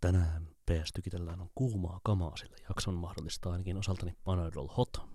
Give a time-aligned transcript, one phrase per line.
[0.00, 5.08] tänään PS Tykitellään on kuumaa kamaa, sillä jakson mahdollistaa ainakin osaltani Panadol Hot.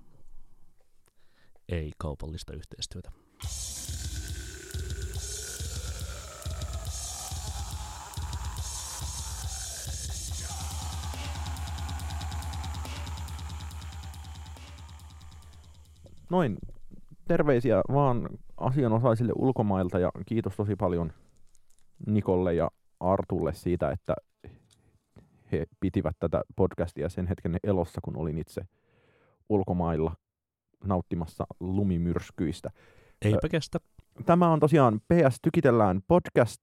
[1.70, 3.12] Ei kaupallista yhteistyötä.
[16.30, 16.58] Noin,
[17.28, 21.14] terveisiä vaan asianosaisille ulkomailta ja kiitos tosi paljon
[22.08, 24.16] Nikolle ja Artulle siitä, että
[25.54, 28.62] he pitivät tätä podcastia sen hetken elossa, kun olin itse
[29.50, 30.16] ulkomailla
[30.86, 32.70] nauttimassa lumimyrskyistä.
[33.22, 33.80] Eipä kestä.
[34.26, 36.58] Tämä on tosiaan PS Tykitellään podcast,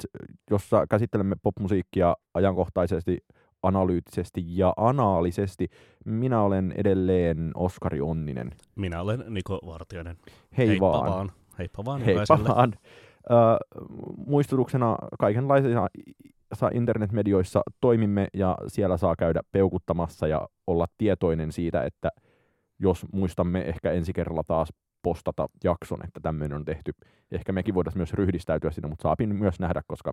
[0.50, 3.18] jossa käsittelemme popmusiikkia ajankohtaisesti,
[3.62, 5.68] analyyttisesti ja anaalisesti.
[6.04, 8.50] Minä olen edelleen Oskari Onninen.
[8.76, 10.16] Minä olen Niko Vartiainen.
[10.58, 11.10] Hei Heippa vaan.
[11.12, 11.32] vaan.
[11.58, 12.48] Heippa vaan Heippa jokaiselle.
[12.48, 12.72] vaan.
[13.30, 13.34] Ö,
[14.26, 15.88] muistutuksena kaikenlaisissa sa-
[16.72, 22.08] internetmedioissa toimimme ja siellä saa käydä peukuttamassa ja olla tietoinen siitä, että
[22.78, 24.68] jos muistamme ehkä ensi kerralla taas
[25.02, 26.92] postata jakson, että tämmöinen on tehty.
[27.30, 30.12] Ehkä mekin voitaisiin myös ryhdistäytyä sinne, mutta saapin myös nähdä, koska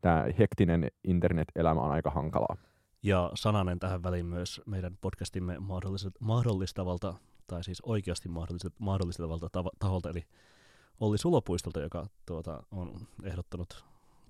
[0.00, 2.56] tämä hektinen internet-elämä on aika hankalaa.
[3.02, 7.14] Ja sananen tähän väliin myös meidän podcastimme mahdollis- mahdollistavalta,
[7.46, 10.24] tai siis oikeasti mahdollis- mahdollistavalta tav- taholta, eli
[11.00, 13.84] Olli Sulopuistolta, joka tuota, on ehdottanut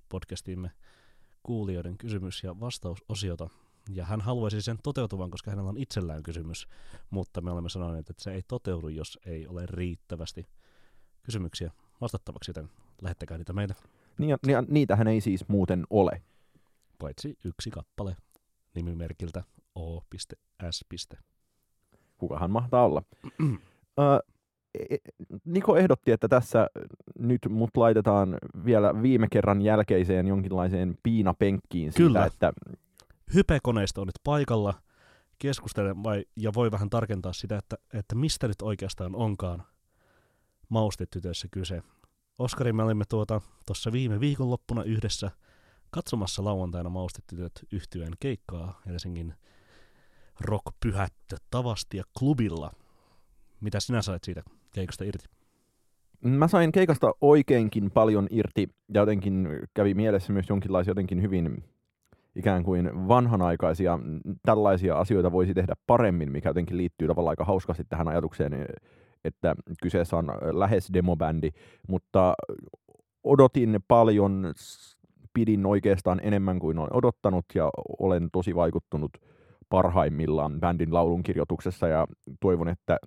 [0.09, 0.71] podcastimme
[1.49, 3.49] kuulijoiden kysymys- ja vastausosiota.
[3.89, 6.67] Ja hän haluaisi sen toteutuvan, koska hänellä on itsellään kysymys,
[7.09, 10.47] mutta me olemme sanoneet, että se ei toteudu, jos ei ole riittävästi
[11.23, 12.69] kysymyksiä vastattavaksi, joten
[13.01, 13.75] lähettäkää niitä meille,
[14.17, 16.21] Niin, ja- niitähän ei siis muuten ole.
[16.99, 18.17] paitsi yksi kappale
[18.75, 19.43] nimimerkiltä
[19.75, 20.85] o.s.
[22.17, 23.03] kukahan mahtaa olla.
[23.99, 24.33] Ö,
[25.45, 26.67] Niko ehdotti, että tässä
[27.19, 32.25] nyt mut laitetaan vielä viime kerran jälkeiseen jonkinlaiseen piinapenkkiin siitä, Kyllä.
[32.25, 32.53] että
[33.33, 34.73] Hype-koneisto on nyt paikalla
[35.39, 39.63] keskustelemaan vai, ja voi vähän tarkentaa sitä, että, että mistä nyt oikeastaan onkaan
[40.69, 41.81] maustetytöissä kyse.
[42.39, 45.31] Oskari, me olimme tuota tuossa viime viikonloppuna yhdessä
[45.91, 49.33] katsomassa lauantaina maustetytöt yhtyeen keikkaa Helsingin
[50.39, 52.71] rock-pyhättö tavasti ja klubilla.
[53.61, 54.43] Mitä sinä sait siitä
[54.73, 55.25] keikasta irti?
[56.21, 61.63] mä sain keikasta oikeinkin paljon irti ja jotenkin kävi mielessä myös jonkinlaisia jotenkin hyvin
[62.35, 63.99] ikään kuin vanhanaikaisia
[64.45, 68.65] tällaisia asioita voisi tehdä paremmin, mikä jotenkin liittyy tavallaan aika hauskasti tähän ajatukseen,
[69.23, 71.49] että kyseessä on lähes demobändi,
[71.87, 72.33] mutta
[73.23, 74.53] odotin paljon,
[75.33, 77.69] pidin oikeastaan enemmän kuin olen odottanut ja
[77.99, 79.11] olen tosi vaikuttunut
[79.69, 82.07] parhaimmillaan bändin laulunkirjoituksessa ja
[82.39, 82.97] toivon, että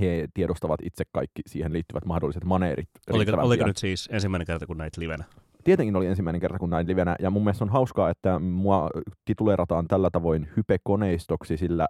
[0.00, 2.88] he tiedostavat itse kaikki siihen liittyvät mahdolliset maneerit.
[3.12, 3.68] Oliko, oliko pian.
[3.68, 5.24] nyt siis ensimmäinen kerta, kun näit livenä?
[5.64, 8.90] Tietenkin oli ensimmäinen kerta, kun näin livenä, ja mun mielestä on hauskaa, että mua
[9.24, 11.86] tituleerataan tällä tavoin hypekoneistoksi, sillä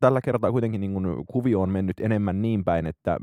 [0.00, 3.16] tällä kertaa kuitenkin niin kun kuvio on mennyt enemmän niin päin, että,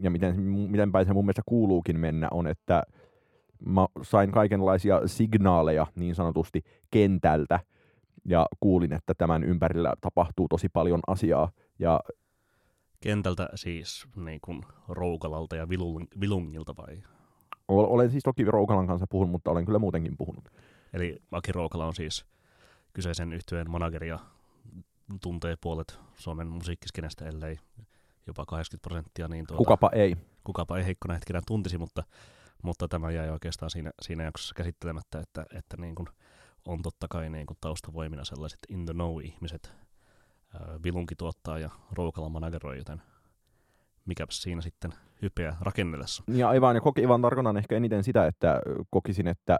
[0.00, 2.82] ja miten, miten päin se mun mielestä kuuluukin mennä, on, että
[3.66, 7.60] mä sain kaikenlaisia signaaleja niin sanotusti kentältä,
[8.24, 12.00] ja kuulin, että tämän ympärillä tapahtuu tosi paljon asiaa, ja
[13.00, 17.02] Kentältä siis niin kuin Roukalalta ja Vilung- Vilungilta vai?
[17.68, 20.48] ol- olen siis toki Roukalan kanssa puhunut, mutta olen kyllä muutenkin puhunut.
[20.92, 22.24] Eli Aki Roukala on siis
[22.92, 24.18] kyseisen yhtyeen manageri ja
[25.22, 27.58] tuntee puolet Suomen musiikkiskenestä, ellei
[28.26, 30.16] jopa 80 prosenttia, niin tuota, Kukapa ei.
[30.44, 32.02] kukapa ei heikkona hetkenä tuntisi, mutta,
[32.62, 36.08] mutta tämä jäi oikeastaan siinä, siinä jaksossa käsittelemättä, että, että niin kuin
[36.68, 39.87] on totta kai niin kuin taustavoimina sellaiset in the know ihmiset, ää,
[40.84, 43.02] Vilunki tuottaa ja Roukala manageroi, joten
[44.04, 44.92] mikäpäs siinä sitten
[45.22, 46.22] hypeä rakennellessa.
[46.28, 48.60] Ja aivan, ja koki, vaan tarkoitan ehkä eniten sitä, että
[48.90, 49.58] kokisin, että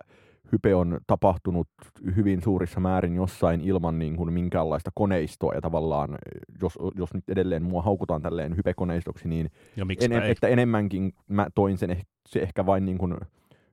[0.52, 1.68] hype on tapahtunut
[2.16, 6.18] hyvin suurissa määrin jossain ilman niin kuin minkäänlaista koneistoa, ja tavallaan,
[6.62, 10.30] jos, jos nyt edelleen mua haukutaan tälleen hypekoneistoksi, niin Ja en, ei?
[10.30, 13.16] että enemmänkin mä toin sen se ehkä vain niin kuin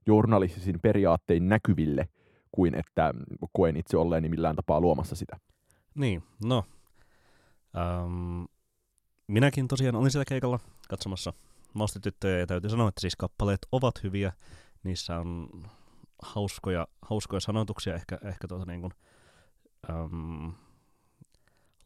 [0.07, 2.07] journalistisin periaattein näkyville,
[2.51, 3.13] kuin että
[3.51, 5.39] koen itse olleeni millään tapaa luomassa sitä.
[5.95, 6.63] Niin, no.
[7.77, 8.43] Ähm,
[9.27, 11.33] minäkin tosiaan olin siellä keikalla katsomassa
[11.73, 14.33] Maustetyttöjä ja täytyy sanoa, että siis kappaleet ovat hyviä.
[14.83, 15.49] Niissä on
[16.21, 18.91] hauskoja, hauskoja sanotuksia, ehkä, ehkä tuota niin kuin,
[19.89, 20.53] äm,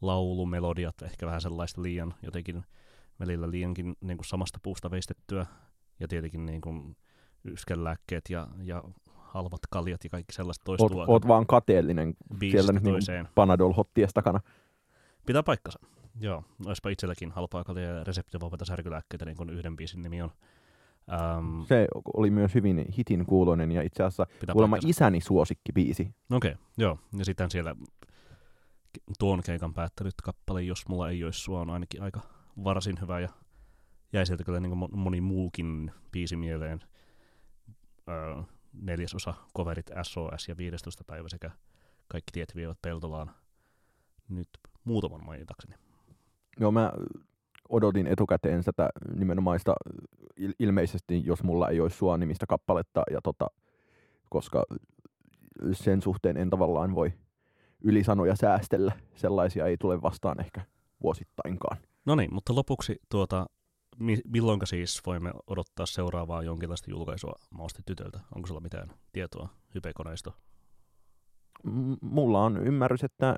[0.00, 2.64] laulumelodiat, ehkä vähän sellaista liian jotenkin
[3.20, 5.46] välillä liiankin niin kuin samasta puusta veistettyä.
[6.00, 6.96] Ja tietenkin niin kuin
[7.44, 12.80] yskänlääkkeet ja, ja halvat kaljat ja kaikki sellaista Oot, toistuu oot vaan kateellinen biisistä siellä
[12.80, 13.28] nyt niin.
[13.34, 14.40] Panadol Hotties takana.
[15.30, 15.78] Pitää paikkansa.
[16.20, 20.30] Joo, olisipa itselläkin halpaa kaljaa ja reseptivapaita särkylääkkeitä, niin kuin yhden biisin nimi on.
[21.12, 24.90] Ähm, Se oli myös hyvin hitin kuuloinen ja itse asiassa pitää kuulemma paikkansa.
[24.90, 26.14] isäni suosikki biisi.
[26.32, 26.98] Okei, okay, joo.
[27.18, 27.74] Ja sitten siellä
[29.18, 32.20] tuon keikan päättänyt kappale, jos mulla ei olisi sua, on ainakin aika
[32.64, 33.28] varsin hyvä ja
[34.12, 36.80] jäi sieltä kyllä niin kuin moni muukin biisi mieleen.
[38.08, 38.42] Öö,
[38.72, 41.04] neljäsosa coverit SOS ja 15.
[41.04, 41.50] päivä sekä
[42.08, 43.30] kaikki tiet vievät Peltolaan
[44.28, 44.48] nyt
[44.84, 45.74] muutaman mainitakseni.
[46.60, 46.92] Joo, mä
[47.68, 49.74] odotin etukäteen tätä nimenomaista
[50.40, 53.46] il- ilmeisesti, jos mulla ei olisi sua nimistä kappaletta, ja tota,
[54.30, 54.64] koska
[55.72, 57.12] sen suhteen en tavallaan voi
[57.84, 58.92] ylisanoja säästellä.
[59.14, 60.60] Sellaisia ei tule vastaan ehkä
[61.02, 61.76] vuosittainkaan.
[62.04, 63.46] No niin, mutta lopuksi tuota,
[63.98, 68.20] mi- milloinka siis voimme odottaa seuraavaa jonkinlaista julkaisua Mausti tytöltä?
[68.34, 70.34] Onko sulla mitään tietoa, hypekoneisto?
[71.64, 73.34] M- mulla on ymmärrys, että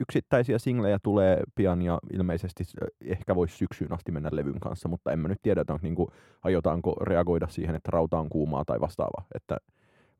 [0.00, 5.12] yksittäisiä singlejä tulee pian ja ilmeisesti se ehkä voisi syksyyn asti mennä levyn kanssa, mutta
[5.12, 6.08] en mä nyt tiedä, että onko, niin kuin,
[6.42, 9.26] aiotaanko reagoida siihen, että rauta on kuumaa tai vastaavaa.
[9.34, 9.56] Että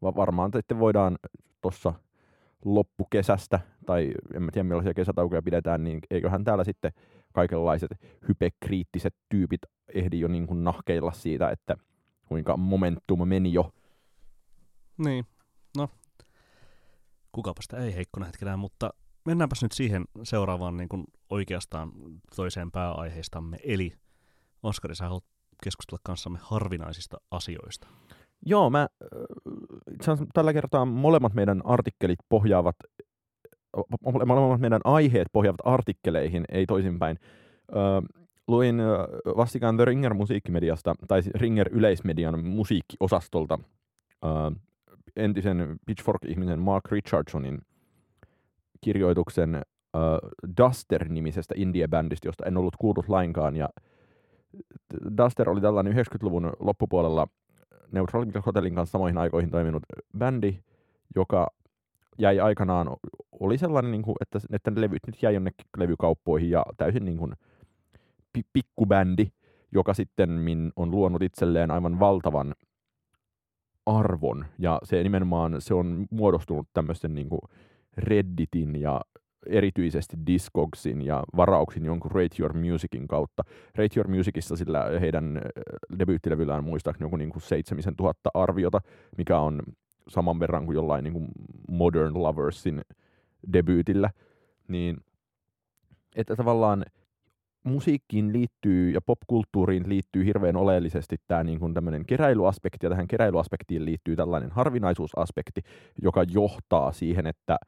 [0.02, 1.18] va- varmaan sitten voidaan
[1.60, 1.92] tuossa
[2.64, 6.92] loppukesästä, tai en mä tiedä millaisia kesätaukoja pidetään, niin eiköhän täällä sitten
[7.32, 7.90] kaikenlaiset
[8.28, 9.60] hypekriittiset tyypit
[9.94, 11.76] ehdi jo niin kuin nahkeilla siitä, että
[12.28, 13.72] kuinka momentum meni jo.
[15.04, 15.24] Niin,
[15.76, 15.88] no,
[17.32, 18.90] kukapa sitä ei heikkona hetkenään, mutta
[19.24, 21.92] mennäänpäs nyt siihen seuraavaan niin kuin oikeastaan
[22.36, 23.92] toiseen pääaiheistamme, eli
[24.62, 25.24] Oskari, sä haluat
[25.64, 27.88] keskustella kanssamme harvinaisista asioista.
[28.46, 32.76] Joo, mä, äh, itse tällä kertaa molemmat meidän artikkelit pohjaavat,
[33.76, 37.18] mole- molemmat meidän aiheet pohjaavat artikkeleihin, ei toisinpäin.
[37.72, 37.76] Ö,
[38.48, 38.76] luin
[39.36, 43.58] vastikään The Ringer musiikkimediasta, tai siis Ringer yleismedian musiikkiosastolta
[44.24, 44.28] ö,
[45.16, 47.58] entisen Pitchfork-ihmisen Mark Richardsonin
[48.84, 49.98] kirjoituksen ö,
[50.60, 53.68] Duster-nimisestä indie-bändistä, josta en ollut kuullut lainkaan, ja
[55.16, 57.26] Duster oli tällainen 90-luvun loppupuolella
[57.92, 59.82] Neutral Hotelin kanssa samoihin aikoihin toiminut
[60.18, 60.58] bändi,
[61.16, 61.48] joka
[62.18, 62.96] jäi aikanaan,
[63.40, 67.18] oli sellainen, niin kuin, että, että ne levyt nyt jäi jonnekin levykauppoihin ja täysin niin
[67.18, 67.32] kuin,
[68.32, 69.26] pi- pikkubändi,
[69.72, 70.30] joka sitten
[70.76, 72.54] on luonut itselleen aivan valtavan
[73.86, 74.44] arvon.
[74.58, 77.40] Ja se nimenomaan se on muodostunut tämmöisten niin kuin
[77.96, 79.00] Redditin ja
[79.46, 83.42] erityisesti Discogsin ja varauksin jonkun Rate Your Musicin kautta.
[83.74, 85.42] Rate Your Musicissa sillä heidän äh,
[85.98, 88.80] debyyttilevyllään muistaakseni joku niin kuin 7000 arviota,
[89.18, 89.62] mikä on
[90.08, 91.28] saman verran kuin jollain niin kuin
[91.68, 92.80] Modern Loversin
[93.52, 94.10] debyytillä.
[94.68, 94.96] Niin,
[96.16, 96.84] että tavallaan
[97.64, 103.84] musiikkiin liittyy ja popkulttuuriin liittyy hirveän oleellisesti tämä niin kuin tämmöinen keräilyaspekti, ja tähän keräilyaspektiin
[103.84, 105.60] liittyy tällainen harvinaisuusaspekti,
[106.02, 107.58] joka johtaa siihen, että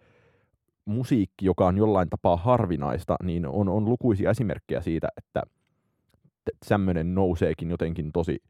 [0.85, 5.43] musiikki, joka on jollain tapaa harvinaista, niin on, on lukuisia esimerkkejä siitä, että
[6.69, 8.43] tämmöinen nouseekin jotenkin tosi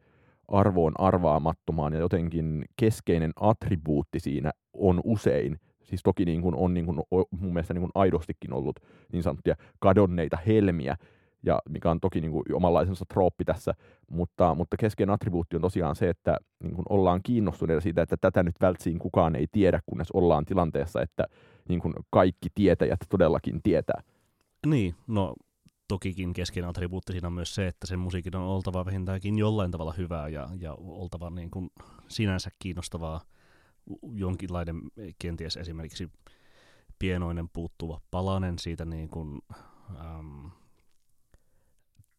[0.49, 6.87] arvoon arvaamattomaan ja jotenkin keskeinen attribuutti siinä on usein, siis toki niin kuin on niin
[6.87, 7.01] kuin,
[7.31, 8.81] mun mielestä niin kuin aidostikin ollut
[9.13, 10.97] niin sanottuja kadonneita helmiä,
[11.43, 13.75] ja mikä on toki niin kuin omanlaisensa trooppi tässä,
[14.11, 18.43] mutta, mutta keskeinen attribuutti on tosiaan se, että niin kuin ollaan kiinnostuneita siitä, että tätä
[18.43, 21.25] nyt vältsiin kukaan ei tiedä, kunnes ollaan tilanteessa, että
[21.69, 24.03] niin kuin kaikki tietäjät todellakin tietää.
[24.67, 25.35] Niin, no
[25.89, 29.95] tokikin keskeinen attribuutti siinä on myös se, että sen musiikin on oltava vähintäänkin jollain tavalla
[29.99, 31.71] hyvää ja, ja oltava niin kuin
[32.09, 33.21] sinänsä kiinnostavaa
[34.13, 34.81] jonkinlainen
[35.19, 36.11] kenties esimerkiksi
[36.99, 39.43] pienoinen puuttuva palanen siitä niin kuin,
[40.01, 40.51] äm,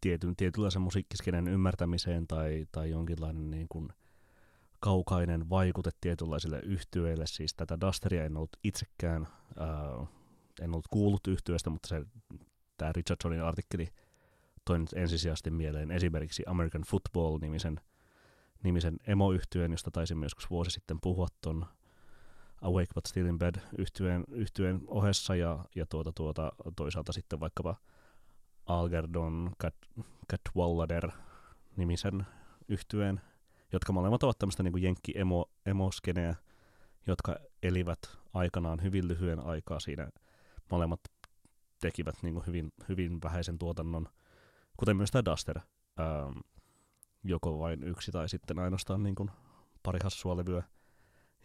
[0.01, 3.89] tietyn, tietynlaisen musiikkiskeinen ymmärtämiseen tai, tai jonkinlainen niin kuin
[4.79, 7.27] kaukainen vaikute tietynlaisille yhtyeille.
[7.27, 9.27] Siis tätä Dusteria en ollut itsekään,
[9.57, 9.67] ää,
[10.61, 12.05] en ollut kuullut yhtyeestä, mutta se,
[12.77, 13.87] tämä Richardsonin artikkeli
[14.65, 17.79] toi nyt ensisijaisesti mieleen esimerkiksi American Football-nimisen
[18.63, 21.65] nimisen emo-yhtyeen, josta taisin joskus vuosi sitten puhua ton
[22.61, 27.75] Awake But Still in Bed yhtyeen, yhtyeen ohessa ja, ja tuota, tuota, toisaalta sitten vaikkapa
[28.65, 29.75] Algerdon Cat,
[30.31, 31.11] Catwallader
[31.75, 32.25] nimisen
[32.67, 33.21] yhtyeen,
[33.73, 36.35] jotka molemmat ovat tämmöistä niin jenkki emo, emoskeneä,
[37.07, 37.99] jotka elivät
[38.33, 40.09] aikanaan hyvin lyhyen aikaa siinä.
[40.71, 40.99] Molemmat
[41.81, 44.07] tekivät niin kuin hyvin, hyvin vähäisen tuotannon,
[44.77, 45.59] kuten myös tämä Duster.
[45.99, 46.39] Ähm,
[47.23, 49.31] joko vain yksi tai sitten ainoastaan niin kuin
[49.83, 50.63] pari hassua levyä.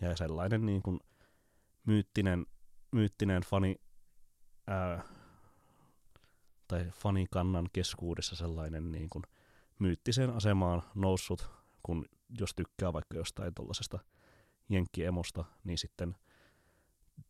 [0.00, 1.00] Ja sellainen niin kuin
[1.86, 2.46] myyttinen,
[2.90, 3.76] myyttinen fani,
[4.66, 5.04] ää,
[6.68, 9.22] tai fanikannan keskuudessa sellainen niin kuin
[9.78, 11.50] myyttiseen asemaan noussut,
[11.82, 12.04] kun
[12.40, 13.99] jos tykkää vaikka jostain tuollaisesta
[14.68, 16.16] jenkkiemosta, niin sitten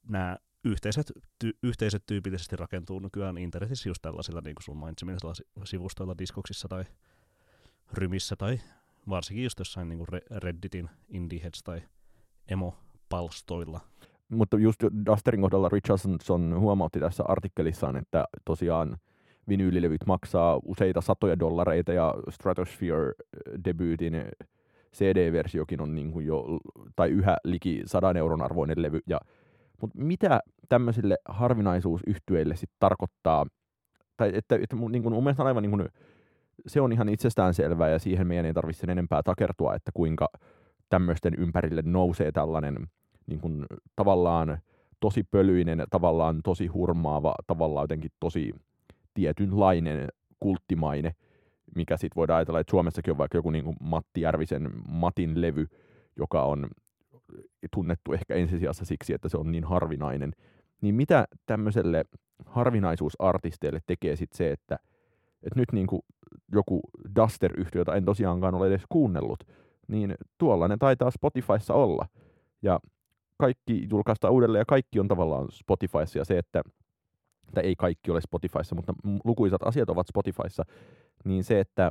[0.09, 6.19] nämä yhteiset, ty, yhteiset tyypillisesti rakentuu nykyään internetissä just tällaisilla, niin kuin sun mainitsemilla sivustoilla,
[6.19, 6.85] diskoksissa tai
[7.93, 8.61] rymissä tai
[9.09, 11.83] varsinkin just jossain niin Redditin, IndieHeads tai
[12.49, 13.81] emo-palstoilla.
[14.29, 18.97] Mutta just Dusterin kohdalla Richardson huomautti tässä artikkelissaan, että tosiaan
[19.49, 24.15] vinyylilevyt maksaa useita satoja dollareita ja Stratosphere-debyytin
[24.97, 26.45] CD-versiokin on niin kuin jo,
[26.97, 29.01] tai yhä liki sadan euron arvoinen levy.
[29.07, 29.21] Ja,
[29.81, 33.47] mutta mitä tämmöisille harvinaisuusyhtyeille sitten tarkoittaa,
[34.17, 35.89] tai että, että niin kuin, mun mielestä on aivan niin kuin,
[36.67, 40.29] se on ihan itsestäänselvää ja siihen meidän ei tarvitse sen enempää takertua, että kuinka
[40.89, 42.77] tämmöisten ympärille nousee tällainen
[43.27, 43.67] niin kuin,
[43.97, 44.59] tavallaan
[45.01, 48.55] tosi pölyinen, tavallaan tosi hurmaava, tavallaan jotenkin tosi
[49.15, 50.09] tietynlainen
[50.41, 51.15] kulttimaine,
[51.75, 55.67] mikä sitten voidaan ajatella, että Suomessakin on vaikka joku niin kuin Matti Järvisen Matin levy,
[56.17, 56.69] joka on
[57.75, 60.33] tunnettu ehkä ensisijassa siksi, että se on niin harvinainen.
[60.81, 62.05] Niin mitä tämmöiselle
[62.47, 64.79] harvinaisuusartisteille tekee sitten se, että,
[65.43, 66.03] että nyt niin kuin
[66.53, 66.81] joku
[67.17, 69.45] Duster-yhtiö, jota en tosiaankaan ole edes kuunnellut,
[69.89, 72.07] niin tuollainen taitaa Spotifyssa olla.
[72.63, 72.81] Ja
[73.37, 76.63] kaikki julkaistaan uudelleen ja kaikki on tavallaan Spotifyssa ja se, että
[77.55, 80.65] tai ei kaikki ole Spotifyssa, mutta lukuisat asiat ovat Spotifyssa,
[81.25, 81.91] niin se, että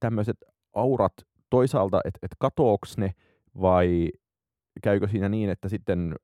[0.00, 0.36] tämmöiset
[0.74, 1.12] aurat
[1.50, 3.14] toisaalta, että et katooks ne
[3.60, 4.10] vai
[4.82, 6.14] käykö siinä niin, että sitten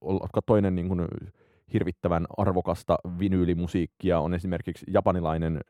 [0.00, 1.08] oletko toinen niin kuin
[1.72, 5.60] hirvittävän arvokasta vinyylimusiikkia on esimerkiksi japanilainen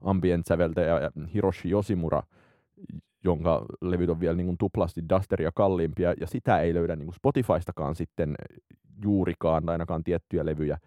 [0.00, 2.22] ambient-säveltäjä Hiroshi Yoshimura,
[3.24, 7.14] jonka levyt on vielä niin kuin tuplasti Dusteria kalliimpia, ja sitä ei löydä niin kuin
[7.14, 8.34] Spotifystakaan sitten
[9.02, 10.78] juurikaan, tai ainakaan tiettyjä levyjä.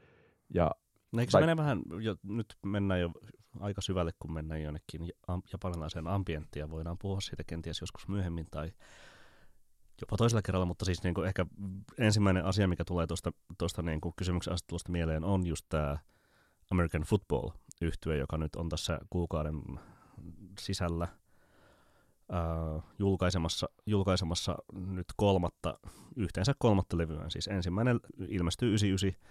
[0.53, 0.71] Ja,
[1.11, 3.11] no Eikö se mene vähän, jo, nyt mennään jo
[3.59, 5.11] aika syvälle, kun mennään jonnekin
[5.51, 8.71] japanilaiseen ambienttiin, ja voidaan puhua siitä kenties joskus myöhemmin, tai
[10.01, 11.45] jopa toisella kerralla, mutta siis niin kuin ehkä
[11.97, 13.07] ensimmäinen asia, mikä tulee
[13.57, 15.97] tuosta niin kysymyksen asettelusta mieleen, on just tämä
[16.71, 17.49] American Football
[17.81, 19.61] yhtye, joka nyt on tässä kuukauden
[20.59, 21.07] sisällä
[22.33, 25.79] äh, julkaisemassa, julkaisemassa nyt kolmatta,
[26.15, 27.29] yhteensä kolmatta levyä.
[27.29, 29.21] Siis ensimmäinen ilmestyy 99,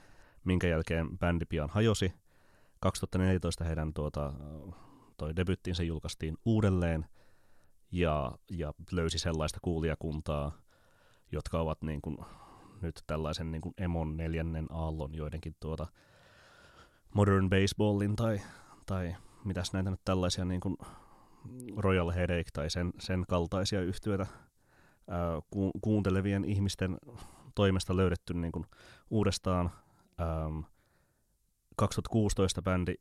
[0.45, 2.13] minkä jälkeen bändi pian hajosi.
[2.81, 4.33] 2014 heidän tuota,
[5.17, 7.07] toi debyttinsä julkaistiin uudelleen
[7.93, 10.53] ja, ja löysi sellaista kuulijakuntaa,
[11.33, 12.19] jotka ovat niin kuin,
[12.83, 15.87] nyt tällaisen niin kuin Emon neljännen aallon joidenkin tuota,
[17.15, 18.41] Modern Baseballin tai,
[18.87, 20.77] tai mitäs näitä nyt tällaisia niin kuin
[21.77, 24.27] Royal Headache tai sen, sen kaltaisia yhtiöitä
[25.51, 26.99] ku, kuuntelevien ihmisten
[27.55, 28.67] toimesta löydetty niin kuin
[29.11, 29.71] uudestaan.
[30.19, 30.51] Ää,
[31.77, 32.95] 2016 bändi,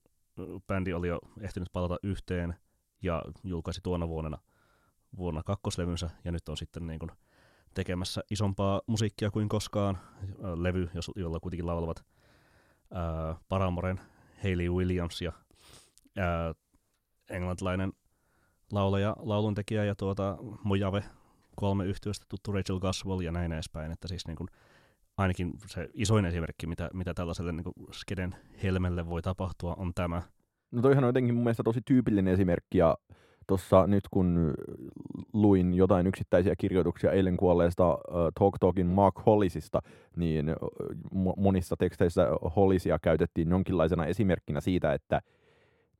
[0.67, 2.55] bändi oli jo ehtinyt palata yhteen
[3.01, 4.37] ja julkaisi tuona vuonna,
[5.17, 7.11] vuonna kakkoslevynsä ja nyt on sitten niin kuin
[7.73, 9.97] tekemässä isompaa musiikkia kuin koskaan.
[10.55, 12.05] Levy, jolla kuitenkin laulavat
[12.93, 13.99] ää, Paramoren
[14.43, 15.31] Hayley Williams ja
[16.17, 16.53] ää,
[17.29, 17.93] englantilainen
[18.71, 21.03] laulaja, lauluntekijä ja tuota Mojave
[21.55, 24.49] kolme yhtiöstä tuttu Rachel Goswell ja näin edespäin, että siis niin kuin,
[25.17, 30.21] ainakin se isoin esimerkki, mitä, mitä tällaiselle niin skeden helmelle voi tapahtua, on tämä.
[30.71, 32.97] No toihan on jotenkin mun mielestä tosi tyypillinen esimerkki, ja
[33.47, 34.53] tuossa nyt kun
[35.33, 37.99] luin jotain yksittäisiä kirjoituksia eilen kuolleesta uh,
[38.39, 39.81] Talk Talkin Mark Hollisista,
[40.15, 45.21] niin uh, monissa teksteissä Hollisia käytettiin jonkinlaisena esimerkkinä siitä, että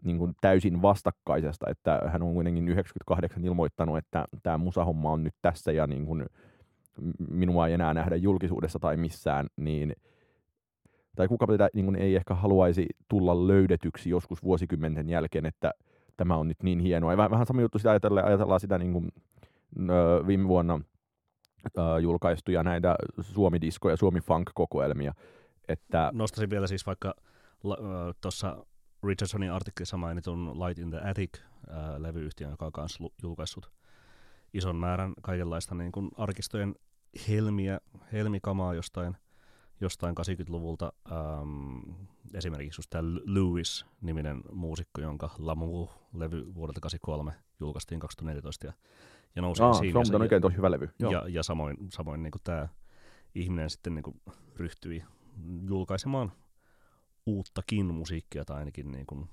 [0.04, 5.36] niin kuin täysin vastakkaisesta, että hän on kuitenkin 98 ilmoittanut, että tämä musahomma on nyt
[5.42, 6.26] tässä ja niin kuin
[7.30, 9.96] minua ei enää nähdä julkisuudessa tai missään, niin
[11.16, 15.72] tai kuka tätä niin ei ehkä haluaisi tulla löydetyksi joskus vuosikymmenten jälkeen, että
[16.18, 17.14] tämä on nyt niin hienoa.
[17.14, 19.12] Ja vähän sama juttu sitä ajatellaan, ajatellaan sitä niin kuin,
[19.90, 20.80] ö, viime vuonna
[21.78, 25.14] ö, julkaistuja näitä Suomi-disko- ja Suomi-funk-kokoelmia.
[25.68, 26.12] Että...
[26.14, 27.14] Nostaisin vielä siis vaikka
[28.22, 28.66] tuossa
[29.04, 33.72] Richardsonin artikkelissa mainitun Light in the Attic-levyyhtiön, joka on myös julkaissut
[34.54, 36.76] ison määrän kaikenlaista niin kuin arkistojen
[37.28, 37.80] helmiä,
[38.12, 39.18] helmikamaa jostain,
[39.82, 40.94] jostain 80-luvulta.
[41.12, 41.80] Ähm,
[42.34, 48.74] esimerkiksi just tämä Lewis-niminen muusikko, jonka Lamu-levy vuodelta 83 julkaistiin 2014 ja,
[49.36, 50.06] ja nousi Aa, siinä.
[50.06, 50.90] Se on oikein tosi hyvä levy.
[51.00, 51.12] Joo.
[51.12, 52.68] Ja, ja samoin, samoin niin tämä
[53.36, 54.22] ihminen sitten niin
[54.56, 55.04] ryhtyi
[55.70, 56.32] julkaisemaan
[57.26, 59.30] uuttakin musiikkia tai ainakin niin kuin,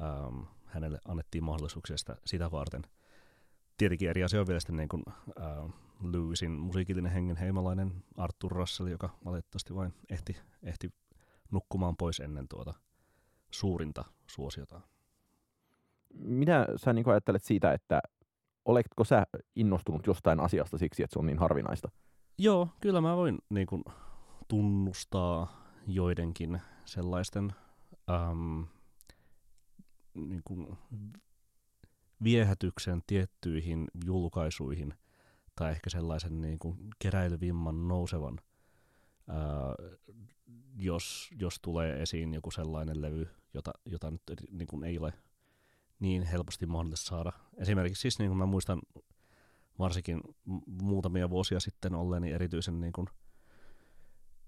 [0.00, 2.82] ähm, hänelle annettiin mahdollisuuksia sitä, sitä varten.
[3.76, 5.02] Tietenkin eri asia on vielä sitten niin kuin,
[5.40, 10.90] äh, Lewisin musiikillinen hengen heimalainen Arthur Russell, joka valitettavasti vain ehti, ehti
[11.50, 12.74] nukkumaan pois ennen tuota
[13.50, 14.80] suurinta suosiota.
[16.14, 18.00] Mitä sä niin ajattelet siitä, että
[18.64, 19.26] oletko sä
[19.56, 21.88] innostunut jostain asiasta siksi, että se on niin harvinaista?
[22.38, 23.84] Joo, kyllä mä voin niin kuin,
[24.48, 27.52] tunnustaa joidenkin sellaisten
[28.10, 28.66] äm,
[30.14, 30.78] niin kuin
[32.22, 34.94] viehätyksen tiettyihin julkaisuihin
[35.56, 38.40] tai ehkä sellaisen niin kuin keräilyvimman nousevan,
[39.28, 39.38] ää,
[40.76, 45.12] jos, jos tulee esiin joku sellainen levy, jota, jota nyt niin kuin ei ole
[46.00, 47.32] niin helposti mahdollista saada.
[47.56, 48.80] Esimerkiksi siis niin kuin mä muistan
[49.78, 50.20] varsinkin
[50.66, 53.06] muutamia vuosia sitten olleeni erityisen niin kuin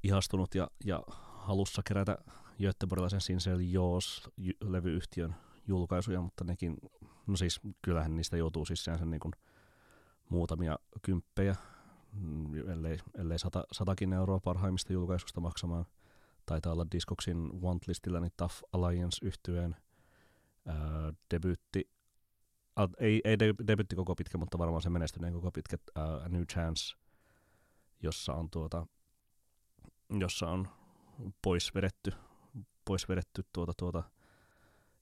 [0.02, 2.18] ihastunut ja, ja halussa kerätä
[2.62, 5.34] Göteborgilaisen Sincere Jaws-levyyhtiön
[5.66, 6.76] julkaisuja, mutta nekin,
[7.26, 9.32] no siis kyllähän niistä joutuu siis sen niin kuin
[10.28, 11.56] muutamia kymppejä,
[12.12, 15.86] mm, ellei, ellei sata, satakin euroa parhaimmista julkaisusta maksamaan.
[16.46, 19.76] Taitaa olla Discogsin Wantlistillä niin Tough Alliance yhtyeen
[21.30, 21.90] debyytti,
[22.76, 26.96] a, ei, ei debyytti koko pitkä, mutta varmaan se menestyneen koko pitkä ää, New Chance,
[28.02, 28.86] jossa on tuota,
[30.10, 30.68] jossa on
[31.42, 32.12] pois vedetty,
[32.84, 34.02] pois vedetty tuota, tuota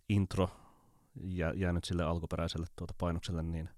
[0.08, 0.50] intro
[1.14, 3.68] ja jäänyt sille alkuperäiselle tuota painokselle, niin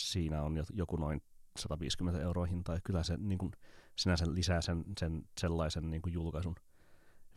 [0.00, 1.22] siinä on joku noin
[1.58, 2.74] 150 euroa hintaa.
[2.74, 3.52] Ja kyllä se niin kuin,
[3.96, 6.54] sinänsä lisää sen, sen sellaisen niin kuin julkaisun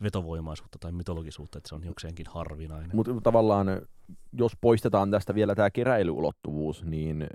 [0.02, 2.96] vetovoimaisuutta tai mytologisuutta, että se on jokseenkin harvinainen.
[2.96, 3.66] Mutta tavallaan,
[4.32, 7.26] jos poistetaan tästä vielä tämä keräilyulottuvuus, niin,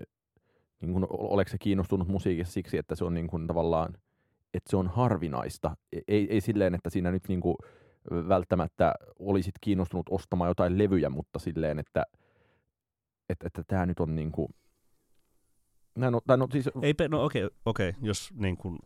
[0.82, 3.94] niin kun, oletko se kiinnostunut musiikissa siksi, että se on niin kun, tavallaan,
[4.54, 5.78] että se on harvinaista?
[5.94, 7.56] E-, ei, ei silleen, että siinä nyt niin kun,
[8.12, 12.04] välttämättä olisit kiinnostunut ostamaan jotain levyjä, mutta silleen, että
[13.30, 14.56] että, että nyt on niin kuin,
[15.96, 16.70] no, no, siis...
[16.82, 18.80] Ei, no okei, okay, okay, jos niin kuin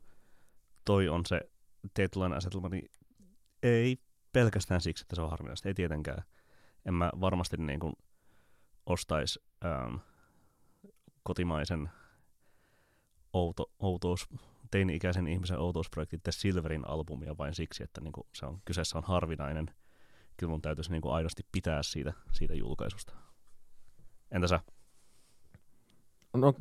[0.86, 1.42] toi on se
[1.94, 2.92] tietynlainen asetelma, niin
[3.64, 3.98] ei
[4.34, 6.24] pelkästään siksi, että se on harvinaista, ei tietenkään.
[6.86, 7.94] En mä varmasti niin kuin
[8.86, 9.96] ostaisi ähm,
[11.24, 11.90] kotimaisen
[13.34, 14.30] outo, outous,
[14.72, 19.04] teini-ikäisen ihmisen outousprojekti The Silverin albumia vain siksi, että niin kuin se on, kyseessä on
[19.04, 19.66] harvinainen.
[20.38, 23.14] Kyllä mun täytyisi niin kuin aidosti pitää siitä, siitä julkaisusta.
[24.32, 24.60] Entä sä?
[26.38, 26.54] No,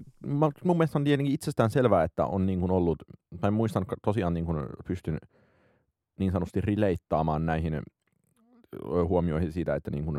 [0.64, 3.02] mun mielestä on tietenkin itsestään selvää, että on niin kuin ollut,
[3.40, 5.18] tai muistan tosiaan niin kuin pystyn
[6.18, 7.82] niin sanotusti releittaamaan näihin
[9.08, 10.18] huomioihin siitä, että niin kuin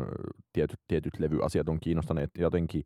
[0.52, 2.30] tietyt, tietyt levyasiat on kiinnostaneet.
[2.38, 2.84] Jotenkin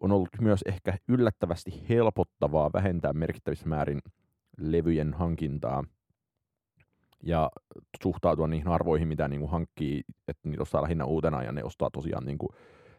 [0.00, 4.00] on ollut myös ehkä yllättävästi helpottavaa vähentää merkittävissä määrin
[4.58, 5.84] levyjen hankintaa
[7.22, 7.50] ja
[8.02, 11.90] suhtautua niihin arvoihin, mitä niin kuin hankkii, että niitä ostaa lähinnä uutena ja ne ostaa
[11.92, 12.50] tosiaan niin kuin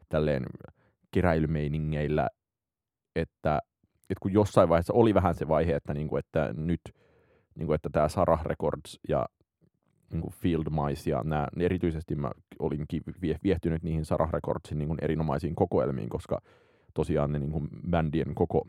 [0.10, 0.46] tälleen
[1.12, 2.30] keräilymeiningeillä,
[3.21, 3.60] että,
[4.10, 6.82] että kun jossain vaiheessa oli vähän se vaihe, että, niin kuin, että nyt
[7.56, 9.25] niin kuin, että tämä Sarah Records ja
[10.12, 13.03] niin kuin Field Mice ja nämä, erityisesti mä olinkin
[13.43, 16.41] viehtynyt niihin Sarah Recordsin niin kuin erinomaisiin kokoelmiin, koska
[16.93, 18.67] tosiaan ne niin kuin bändien koko,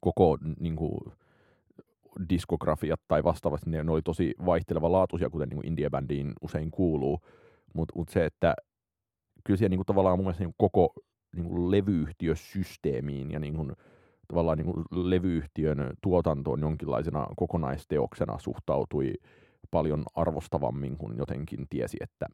[0.00, 1.00] koko niin kuin
[2.28, 7.20] diskografiat tai vastaavasti, ne, ne oli tosi vaihteleva laatuisia, kuten niin indie-bändiin usein kuuluu,
[7.74, 8.54] mutta mut se, että
[9.44, 10.92] kyllä siellä niin kuin, tavallaan mun mielestä niin koko
[11.36, 13.72] niin kuin levyyhtiösysteemiin ja niin kuin,
[14.28, 19.12] tavallaan niin kuin levyyhtiön tuotantoon jonkinlaisena kokonaisteoksena suhtautui
[19.70, 22.26] paljon arvostavammin, kun jotenkin tiesi, että,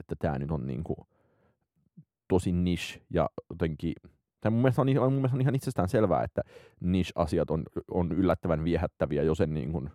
[0.00, 0.98] että tämä nyt on niin kuin
[2.28, 3.94] tosi niche ja jotenkin
[4.40, 6.42] tai mun mielestä, on, mun mielestä on ihan itsestään selvää, että
[6.80, 9.90] niche-asiat on, on yllättävän viehättäviä jo sen niin kuin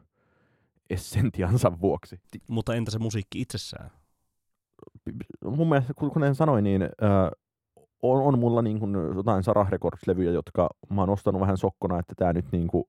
[0.90, 2.20] essentiansa vuoksi.
[2.50, 3.92] Mutta entä se musiikki itsessään?
[5.46, 6.90] Mun mielestä, kuten sanoin, niin äh,
[8.12, 12.14] on, on mulla niin kuin jotain Sarah Records-levyjä, jotka mä oon ostanut vähän sokkona, että
[12.18, 12.84] tämä nyt niin kuin,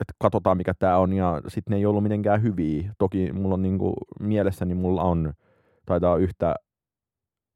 [0.00, 2.92] että katsotaan mikä tämä on, ja sitten ne ei ollut mitenkään hyviä.
[2.98, 5.32] Toki mulla on niin kuin, mielessäni mulla on,
[5.86, 6.54] taitaa yhtä